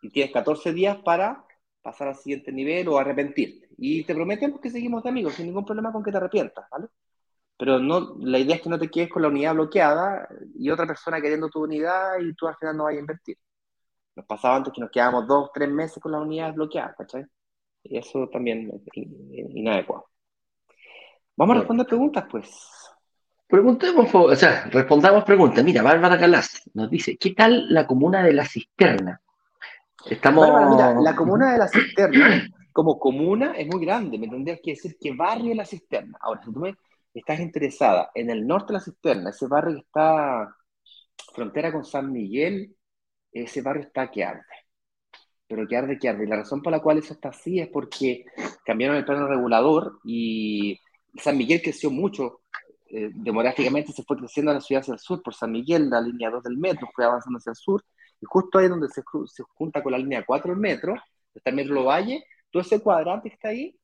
[0.00, 1.44] Y tienes 14 días para
[1.82, 3.68] pasar al siguiente nivel o arrepentirte.
[3.76, 6.86] Y te prometemos que seguimos de amigos, sin ningún problema con que te arrepientas, ¿vale?
[7.58, 10.86] Pero no, la idea es que no te quedes con la unidad bloqueada y otra
[10.86, 13.36] persona queriendo tu unidad y tú al final no vayas a invertir.
[14.18, 17.24] Nos pasaba antes que nos quedábamos dos, tres meses con las unidades bloqueadas, ¿cachai?
[17.84, 19.06] Y eso también es
[19.54, 20.08] inadecuado.
[21.36, 22.50] Vamos a responder preguntas, pues.
[23.46, 25.62] Preguntemos, o sea, respondamos preguntas.
[25.62, 29.20] Mira, Bárbara Galás nos dice, ¿qué tal la comuna de la cisterna?
[30.10, 30.48] Estamos...
[30.68, 34.18] mira, la comuna de la cisterna, como comuna, es muy grande.
[34.18, 36.18] Me tendrías que decir qué barrio es la cisterna.
[36.20, 36.74] Ahora, si tú me
[37.14, 40.56] estás interesada en el norte de la cisterna, ese barrio que está
[41.32, 42.74] frontera con San Miguel,
[43.42, 44.42] ese barrio está que arde.
[45.46, 46.24] pero que arde, que arde.
[46.24, 48.24] Y la razón por la cual eso está así es porque
[48.64, 50.78] cambiaron el plano regulador y
[51.16, 52.42] San Miguel creció mucho.
[52.90, 56.30] Eh, demográficamente se fue creciendo la ciudad hacia el sur por San Miguel, la línea
[56.30, 57.84] 2 del metro fue avanzando hacia el sur,
[58.20, 60.94] y justo ahí donde se, se junta con la línea 4 del metro,
[61.34, 63.78] está el metro Valle, todo ese cuadrante que está ahí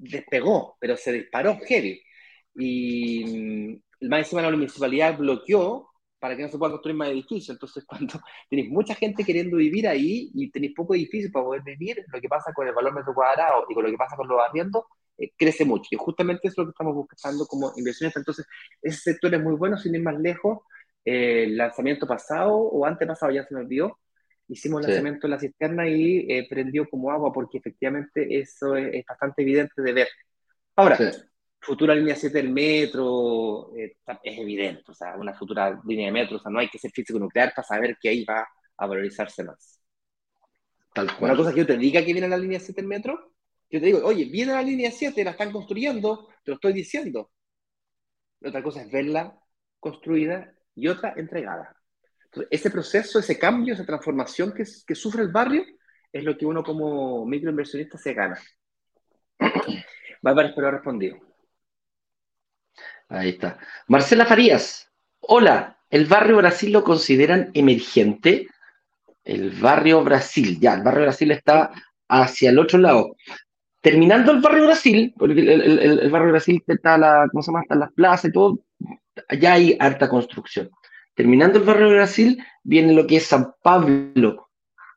[0.00, 2.00] despegó, pero se disparó heavy.
[2.54, 3.24] Y
[4.00, 5.89] mm, más encima la municipalidad bloqueó
[6.20, 7.56] para que no se pueda construir más edificios.
[7.56, 12.04] Entonces, cuando tenéis mucha gente queriendo vivir ahí y tenéis poco edificio para poder vivir,
[12.12, 14.38] lo que pasa con el valor metro cuadrado y con lo que pasa con los
[14.40, 14.84] arriendos,
[15.18, 15.88] eh, crece mucho.
[15.90, 18.16] Y justamente eso es lo que estamos buscando como inversiones.
[18.16, 18.46] Entonces,
[18.82, 20.60] ese sector es muy bueno, sin ir más lejos.
[21.04, 23.98] Eh, el lanzamiento pasado o antepasado, ya se me olvidó,
[24.48, 29.04] hicimos el lanzamiento en la cisterna y eh, prendió como agua porque efectivamente eso es,
[29.06, 30.08] bastante evidente de ver.
[30.76, 30.98] Ahora,
[31.60, 36.40] futura línea 7 del metro es evidente, o sea, una futura línea de metro, o
[36.40, 38.46] sea, no hay que ser físico nuclear para saber que ahí va
[38.76, 39.80] a valorizarse más.
[40.92, 41.32] Tal cual.
[41.32, 43.34] Una cosa que yo te diga que viene la línea 7 del metro,
[43.70, 47.30] yo te digo, oye, viene la línea 7, la están construyendo, te lo estoy diciendo.
[48.44, 49.38] otra cosa es verla
[49.78, 51.76] construida y otra entregada.
[52.24, 55.64] Entonces, ese proceso, ese cambio, esa transformación que, que sufre el barrio,
[56.12, 58.40] es lo que uno como microinversionista se gana.
[60.22, 61.29] Bárbara, espero haber respondido.
[63.10, 63.58] Ahí está.
[63.88, 64.90] Marcela Farías,
[65.20, 68.48] hola, ¿el barrio Brasil lo consideran emergente?
[69.24, 71.70] El barrio Brasil, ya, el barrio Brasil está
[72.08, 73.14] hacia el otro lado
[73.80, 77.62] terminando el barrio Brasil, porque el, barrio Brasil está la, ¿cómo se llama?
[77.62, 78.60] Están las plazas y todo,
[79.28, 80.70] allá hay harta construcción.
[81.14, 84.48] Terminando el barrio Brasil, viene lo que es San Pablo.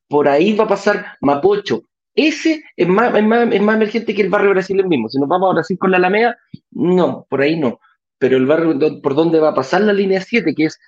[0.07, 1.83] Por ahí va a pasar Mapocho.
[2.15, 5.09] Ese es más, es más, es más emergente que el barrio Brasil el mismo.
[5.09, 6.37] Si nos vamos a Brasil con la Alameda,
[6.71, 7.79] no, por ahí no.
[8.23, 10.79] Pero el barrio por donde va a pasar la línea 7, que es,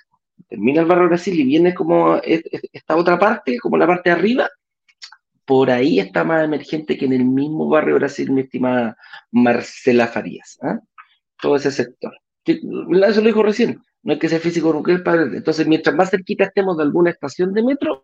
[0.48, 4.50] termina el barrio Brasil y viene como esta otra parte, como la parte de arriba,
[5.44, 8.96] por ahí está más emergente que en el mismo barrio Brasil, mi estimada
[9.32, 10.58] Marcela Farías.
[10.62, 10.80] ¿ah?
[11.42, 12.14] Todo ese sector.
[12.46, 15.24] Eso lo dijo recién, no hay que ser físico nuclear para...
[15.24, 18.02] Entonces, mientras más cerquita estemos de alguna estación de metro,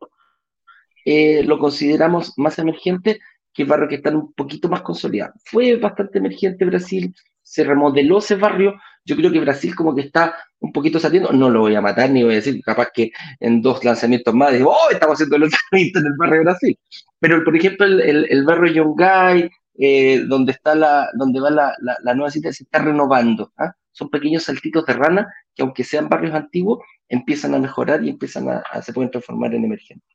[1.05, 3.21] eh, lo consideramos más emergente
[3.53, 5.35] que barrio que están un poquito más consolidado.
[5.45, 8.75] Fue bastante emergente Brasil, se remodeló ese barrio.
[9.03, 12.09] Yo creo que Brasil como que está un poquito saliendo, no lo voy a matar
[12.11, 15.41] ni voy a decir, capaz que en dos lanzamientos más digo, oh, estamos haciendo el
[15.43, 16.79] lanzamiento en el barrio de Brasil.
[17.19, 19.49] Pero, por ejemplo, el, el, barrio Yongay,
[19.79, 23.51] eh, donde, está la, donde va la, la, nueva cita, se está renovando.
[23.57, 23.73] ¿ah?
[23.91, 26.79] Son pequeños saltitos de rana que, aunque sean barrios antiguos,
[27.09, 30.09] empiezan a mejorar y empiezan a, se pueden transformar en emergentes.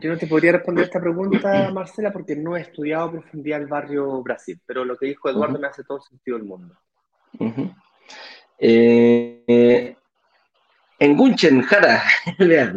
[0.00, 3.66] Yo no te podría responder esta pregunta, Marcela, porque no he estudiado a profundidad el
[3.66, 6.74] barrio Brasil, pero lo que dijo Eduardo me hace todo sentido del mundo.
[8.58, 9.96] Eh,
[10.98, 12.02] en Gunchen, Jara,
[12.38, 12.72] le da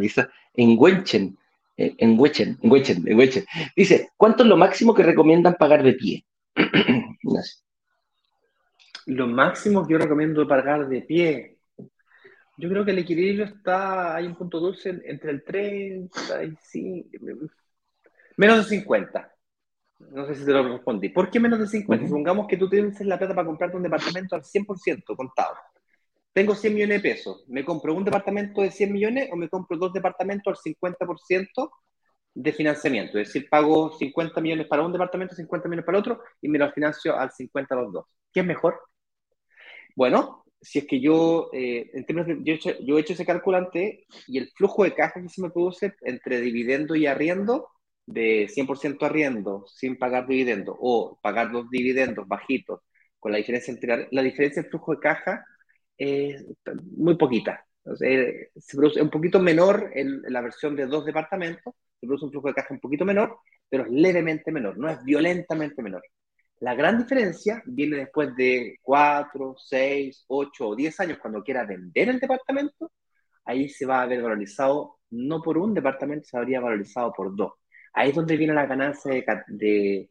[0.54, 1.38] en Gunchen,
[1.76, 2.58] eh, en en Wechen,
[3.06, 3.46] en Wechen.
[3.76, 6.24] Dice, ¿cuánto es lo máximo que recomiendan pagar de pie?
[9.06, 11.58] Lo máximo que yo recomiendo pagar de pie.
[12.56, 17.06] Yo creo que el equilibrio está, hay un punto dulce entre el 30 y
[18.36, 19.35] menos de 50.
[19.98, 21.08] No sé si te lo respondí.
[21.08, 22.06] ¿Por qué menos de 50?
[22.06, 25.56] Supongamos que tú tienes la plata para comprarte un departamento al 100% contado
[26.36, 29.78] tengo 100 millones de pesos, ¿me compro un departamento de 100 millones o me compro
[29.78, 31.70] dos departamentos al 50%
[32.34, 33.18] de financiamiento?
[33.18, 36.70] Es decir, pago 50 millones para un departamento, 50 millones para otro y me lo
[36.72, 38.06] financio al 50 los dos.
[38.30, 38.78] ¿Qué es mejor?
[39.94, 43.14] Bueno, si es que yo, eh, en términos de, yo, he hecho, yo he hecho
[43.14, 47.70] ese calculante y el flujo de caja que se me produce entre dividendo y arriendo,
[48.06, 52.80] de 100% arriendo sin pagar dividendo o pagar los dividendos bajitos
[53.18, 55.44] con la diferencia entre la diferencia del flujo de caja
[55.98, 56.44] es
[56.96, 57.66] muy poquita.
[57.96, 62.48] se produce un poquito menor en, la versión de dos departamentos, se produce un flujo
[62.48, 63.38] de caja un poquito menor,
[63.68, 66.02] pero es levemente menor, no es violentamente menor.
[66.60, 72.08] La gran diferencia viene después de 4, 6, 8 o 10 años, cuando quiera vender
[72.08, 72.92] el departamento,
[73.44, 77.52] ahí se va a ver valorizado, no por un departamento, se habría valorizado por dos.
[77.96, 80.10] Ahí es donde viene la ganancia de, de,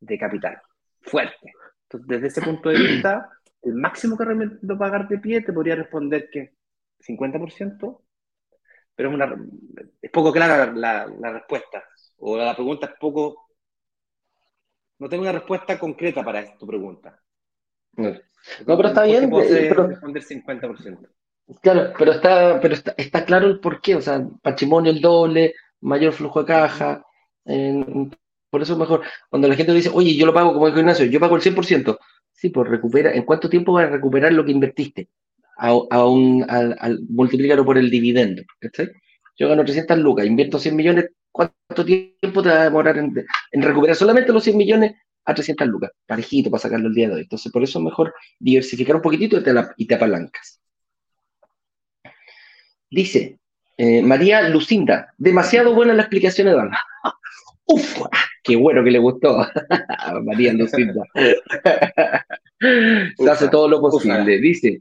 [0.00, 0.60] de capital,
[1.00, 1.52] fuerte.
[1.84, 3.30] Entonces, desde ese punto de vista,
[3.62, 6.54] el máximo que recomiendo pagar de pie te podría responder que
[7.06, 8.02] 50%,
[8.96, 9.36] pero es, una,
[10.02, 11.84] es poco clara la, la, respuesta,
[12.18, 13.46] o la pregunta es poco...
[14.98, 17.22] No tengo una respuesta concreta para esta pregunta.
[17.92, 18.12] No,
[18.76, 19.32] pero está bien.
[19.32, 21.08] Eh, responder 50%.
[21.62, 26.12] Claro, pero está, pero está, está, claro el porqué, o sea, patrimonio el doble, mayor
[26.12, 27.04] flujo de caja,
[28.50, 29.02] por eso es mejor.
[29.28, 31.98] Cuando la gente dice, oye, yo lo pago como el gimnasio, yo pago el 100%,
[32.32, 33.12] Sí, pues recupera.
[33.12, 35.08] ¿En cuánto tiempo vas a recuperar lo que invertiste?
[35.58, 35.74] A,
[36.06, 38.42] un, al, multiplícalo por el dividendo.
[38.60, 38.88] ¿cachai?
[39.36, 43.14] Yo gano 300 lucas, invierto 100 millones, ¿Cuánto tiempo te va a demorar en,
[43.62, 44.94] recuperar solamente los 100 millones
[45.24, 45.90] a 300 lucas?
[46.06, 47.20] Parejito para sacarlo el día de hoy.
[47.22, 50.60] Entonces, por eso es mejor diversificar un poquitito y te, apalancas.
[52.90, 53.38] Dice
[53.76, 56.78] eh, María Lucinda, demasiado buena la explicación Dana.
[57.72, 58.02] Uf,
[58.42, 59.46] qué bueno que le gustó.
[60.24, 61.04] María Lucinda.
[62.60, 64.38] Se hace todo lo posible.
[64.38, 64.80] Dice,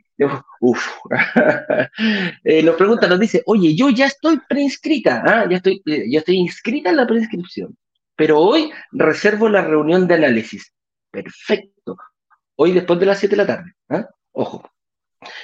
[0.60, 0.88] uf.
[2.44, 5.48] Eh, nos pregunta, nos dice, oye, yo ya estoy preinscrita, ¿ah?
[5.50, 7.78] ya, estoy, eh, ya estoy inscrita en la preinscripción,
[8.16, 10.74] pero hoy reservo la reunión de análisis.
[11.12, 11.98] Perfecto.
[12.56, 13.74] Hoy después de las 7 de la tarde.
[13.90, 14.08] ¿ah?
[14.32, 14.70] Ojo.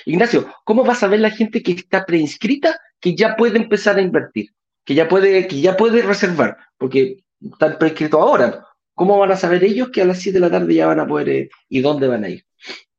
[0.06, 4.02] Ignacio, ¿cómo va a saber la gente que está preinscrita que ya puede empezar a
[4.02, 4.52] invertir?
[4.86, 8.66] Que ya puede, que ya puede reservar, porque están preinscritos ahora.
[8.94, 11.08] ¿Cómo van a saber ellos que a las 7 de la tarde ya van a
[11.08, 12.46] poder ir y dónde van a ir?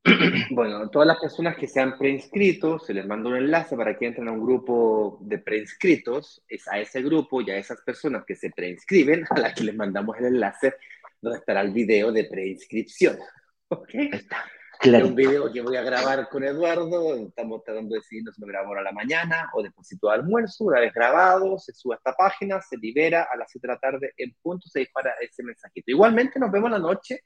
[0.51, 4.07] Bueno, todas las personas que se han preinscrito, se les manda un enlace para que
[4.07, 6.43] entren a un grupo de preinscritos.
[6.49, 9.75] Es a ese grupo y a esas personas que se preinscriben a las que les
[9.75, 10.75] mandamos el enlace
[11.21, 13.19] donde estará el video de preinscripción.
[13.69, 13.95] ¿Ok?
[13.95, 14.45] Está.
[14.81, 15.07] Claro.
[15.07, 18.69] un video que voy a grabar con Eduardo, estamos tratando de decidir si lo grabo
[18.69, 22.13] ahora a la mañana o después de almuerzo, una vez grabado, se sube a esta
[22.13, 25.91] página, se libera a las 7 de la tarde en punto, se dispara ese mensajito.
[25.91, 27.23] Igualmente nos vemos la noche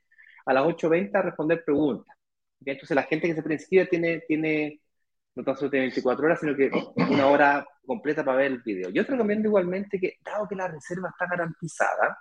[0.46, 2.16] a las 8.20 a responder preguntas.
[2.64, 4.80] Entonces la gente que se preinscribe tiene, tiene
[5.34, 8.90] no tan solo 24 horas, sino que una hora completa para ver el video.
[8.90, 12.18] Yo te recomiendo igualmente que, dado que la reserva está garantizada,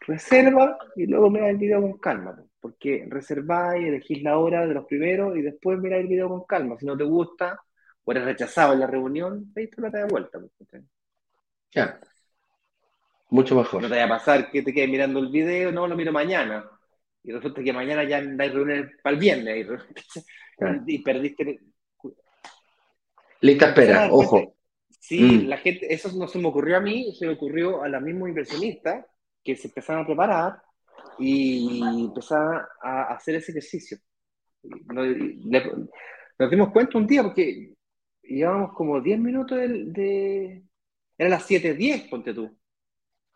[0.00, 4.84] reserva y luego mira el video con calma, porque reserváis, elegís la hora de los
[4.86, 6.76] primeros y después mira el video con calma.
[6.78, 7.58] Si no te gusta
[8.04, 10.38] o eres rechazado en la reunión, veis la de vuelta.
[11.72, 11.98] Ya.
[13.30, 13.82] Mucho mejor.
[13.82, 16.68] No te vaya a pasar que te quedes mirando el video, no, lo miro mañana.
[17.22, 19.66] Y resulta que mañana ya hay reuniones para el viernes
[20.86, 21.60] y, perdiste.
[23.40, 24.54] Lista espera, ojo.
[24.88, 25.48] Sí, mm.
[25.48, 28.28] la gente, eso no se me ocurrió a mí, se me ocurrió a la misma
[28.28, 29.06] inversionista
[29.42, 30.62] que se empezaron a preparar
[31.20, 33.98] y empezaron a hacer ese ejercicio.
[34.62, 37.74] Nos, dimos cuenta un día porque
[38.22, 40.64] llevábamos como 10 minutos de, de
[41.16, 42.56] Era las 7.10, ponte tú.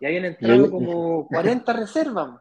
[0.00, 2.40] Y habían entrado como 40 reservas.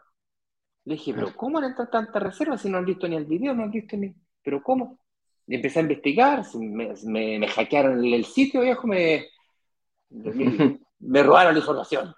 [0.86, 3.54] Le dije, pero ¿cómo han entrado tantas reservas si no han visto ni el video,
[3.54, 4.14] no han visto ni...
[4.44, 5.00] ¿Pero cómo?
[5.48, 6.94] Y empecé a investigar, me,
[7.39, 9.28] me, hackearon el, sitio, viejo, me,
[10.10, 12.14] me robaron la información.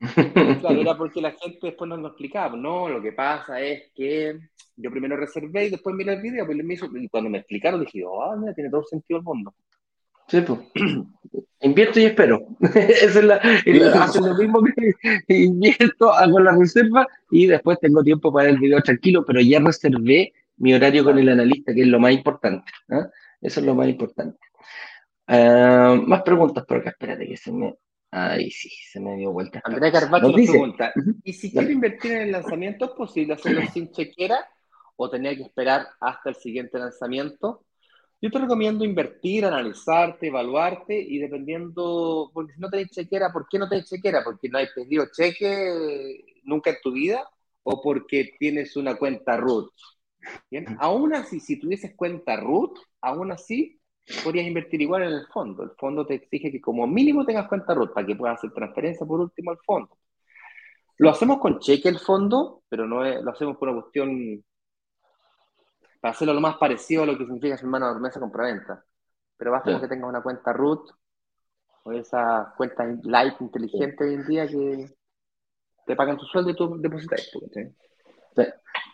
[0.00, 2.56] Claro, era porque la gente después nos lo explicaba.
[2.56, 4.38] No, lo que pasa es que
[4.76, 6.46] yo primero reservé y después miré el video.
[6.46, 9.54] Pues me hizo, y cuando me explicaron dije, oh, mira, tiene todo sentido el mundo.
[10.28, 10.60] Sí, pues.
[11.62, 12.40] Invierto y espero.
[12.60, 13.40] Esa es la,
[14.22, 19.24] lo mismo que invierto, hago la reserva y después tengo tiempo para el video tranquilo,
[19.26, 22.70] pero ya reservé mi horario con el analista, que es lo más importante.
[22.88, 23.10] ¿ah?
[23.42, 24.38] Eso es lo más importante.
[25.26, 27.74] Ah, más preguntas por acá, espérate que se me
[28.10, 29.60] Ay, sí, se me dio vuelta.
[29.64, 30.92] Andrea Carvalho nos, pregunta,
[31.22, 34.48] ¿y si quiero invertir en el lanzamiento, es posible hacerlo sin chequera
[34.96, 37.64] o tenía que esperar hasta el siguiente lanzamiento?
[38.20, 43.58] Yo te recomiendo invertir, analizarte, evaluarte y dependiendo, porque si no tenés chequera, ¿por qué
[43.58, 44.22] no tenés chequera?
[44.22, 47.26] ¿Porque no hay pedido cheque nunca en tu vida
[47.62, 49.72] o porque tienes una cuenta root?
[50.50, 53.79] Bien, aún así, si tuvieses cuenta root, aún así
[54.24, 55.62] podrías invertir igual en el fondo.
[55.62, 59.06] El fondo te exige que como mínimo tengas cuenta RUT para que puedas hacer transferencia
[59.06, 59.96] por último al fondo.
[60.98, 64.44] Lo hacemos con cheque el fondo, pero no lo hacemos por una cuestión
[66.00, 68.84] para hacerlo lo más parecido a lo que significa hermano de mesa compraventa.
[69.36, 70.90] Pero basta que tengas una cuenta root
[71.84, 74.90] o esa cuenta light inteligente hoy en día que
[75.86, 77.30] te pagan tu sueldo y tú depositas.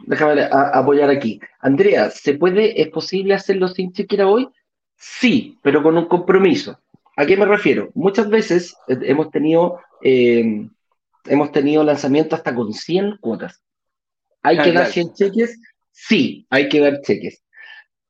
[0.06, 1.40] Déjame apoyar aquí.
[1.60, 4.48] Andrea, ¿se puede, es posible hacerlo sin chequera hoy?
[4.96, 6.78] Sí, pero con un compromiso.
[7.16, 7.90] ¿A qué me refiero?
[7.94, 10.68] Muchas veces eh, hemos tenido, eh,
[11.26, 13.62] hemos tenido lanzamiento hasta con 100 cuotas.
[14.42, 15.58] ¿Hay que dar 100 cheques?
[15.90, 17.42] Sí, hay que dar cheques.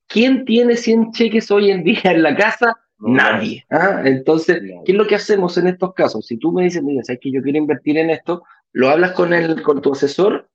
[0.08, 2.74] ¿Quién tiene 100 cheques hoy en día en la casa?
[2.98, 3.64] Nadie.
[3.70, 4.02] ¿ah?
[4.04, 6.26] Entonces, ¿qué es lo que hacemos en estos casos?
[6.26, 9.32] Si tú me dices, mira, sabes que yo quiero invertir en esto, lo hablas con,
[9.32, 10.48] el, con tu asesor,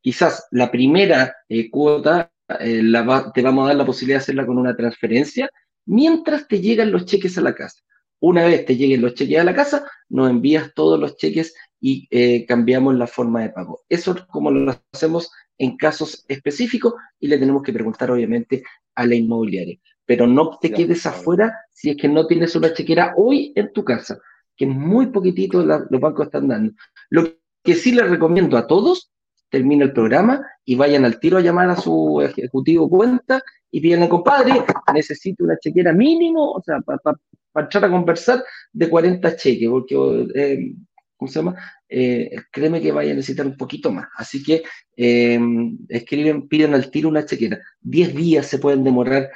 [0.00, 4.74] quizás la primera eh, cuota te vamos a dar la posibilidad de hacerla con una
[4.74, 5.50] transferencia
[5.88, 7.80] mientras te llegan los cheques a la casa.
[8.20, 12.06] Una vez te lleguen los cheques a la casa, nos envías todos los cheques y
[12.10, 13.82] eh, cambiamos la forma de pago.
[13.88, 18.62] Eso es como lo hacemos en casos específicos y le tenemos que preguntar obviamente
[18.94, 19.78] a la inmobiliaria.
[20.04, 23.84] Pero no te quedes afuera si es que no tienes una chequera hoy en tu
[23.84, 24.18] casa,
[24.56, 26.72] que muy poquitito los bancos están dando.
[27.08, 29.10] Lo que sí les recomiendo a todos,
[29.50, 34.08] termina el programa y vayan al tiro a llamar a su ejecutivo cuenta y pídanle,
[34.08, 37.18] compadre, necesito una chequera mínimo, o sea, para
[37.54, 38.42] entrar a conversar
[38.72, 39.94] de 40 cheques, porque
[40.34, 40.74] eh,
[41.16, 41.56] ¿cómo se llama?
[41.88, 44.08] Eh, créeme que vaya a necesitar un poquito más.
[44.16, 44.62] Así que
[44.96, 47.60] em, escriben, piden al tiro una chequera.
[47.80, 49.30] Diez días se pueden demorar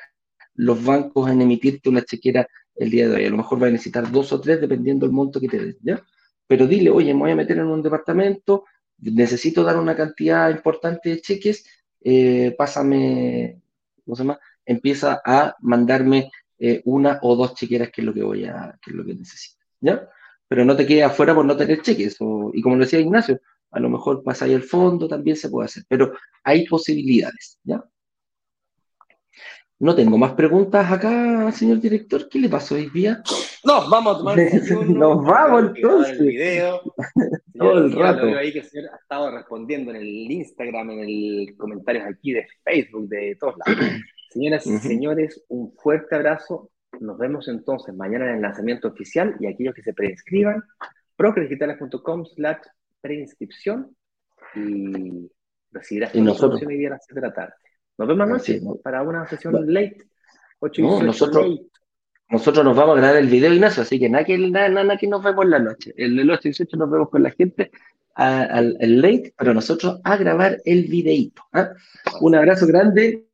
[0.54, 2.46] los bancos en emitirte una chequera
[2.76, 3.26] el día de hoy.
[3.26, 5.76] A lo mejor va a necesitar dos o tres dependiendo del monto que te den,
[5.82, 6.02] ¿ya?
[6.46, 8.64] Pero dile, oye, me voy a meter en un departamento,
[9.02, 11.64] necesito dar una cantidad importante de cheques,
[12.00, 13.60] eh, pásame,
[14.04, 14.40] ¿cómo se llama?
[14.64, 18.90] Empieza a mandarme eh, una o dos chequeras que es lo que voy a, que
[18.90, 20.08] es lo que necesito, ¿ya?
[20.48, 22.16] Pero no te quedes afuera por no tener cheques.
[22.52, 23.40] y como decía Ignacio,
[23.70, 26.12] a lo mejor pasáis al fondo, también se puede hacer, pero
[26.44, 27.82] hay posibilidades, ¿ya?
[29.82, 32.28] No tengo más preguntas acá, señor director.
[32.28, 33.20] ¿Qué le pasó hoy día?
[33.64, 34.38] Nos vamos a tomar
[34.88, 36.20] Nos vamos entonces.
[36.20, 36.80] El video.
[37.58, 38.26] Todo el rato.
[38.38, 42.46] ahí que el señor ha estado respondiendo en el Instagram, en el comentarios aquí de
[42.62, 43.84] Facebook, de todos lados.
[44.30, 46.70] Señoras y señores, un fuerte abrazo.
[47.00, 50.62] Nos vemos entonces mañana en el lanzamiento oficial y aquellos que se preinscriban,
[51.16, 52.62] procredigitales.com slash
[53.00, 53.96] preinscripción
[54.54, 55.28] y
[55.72, 57.54] recibirás información hoy día a las 7 de la tarde.
[57.98, 59.98] Nos vemos anoche para una sesión late.
[60.60, 61.60] 8 no, nosotros,
[62.28, 65.22] nosotros nos vamos a grabar el video, Ignacio, así que nada que, nada, que nos
[65.22, 65.92] vemos la noche.
[65.96, 67.70] El del 8 y 18 nos vemos con la gente
[68.14, 71.42] al late, pero nosotros a grabar el videito.
[71.52, 71.70] ¿ah?
[72.20, 73.24] Un abrazo grande,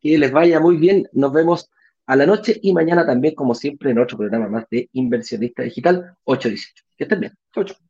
[0.00, 1.08] que les vaya muy bien.
[1.12, 1.70] Nos vemos
[2.06, 6.16] a la noche y mañana también, como siempre, en otro programa más de Inversionista Digital
[6.24, 6.84] 818.
[6.96, 7.32] Que estén bien.
[7.52, 7.89] Chau, chau.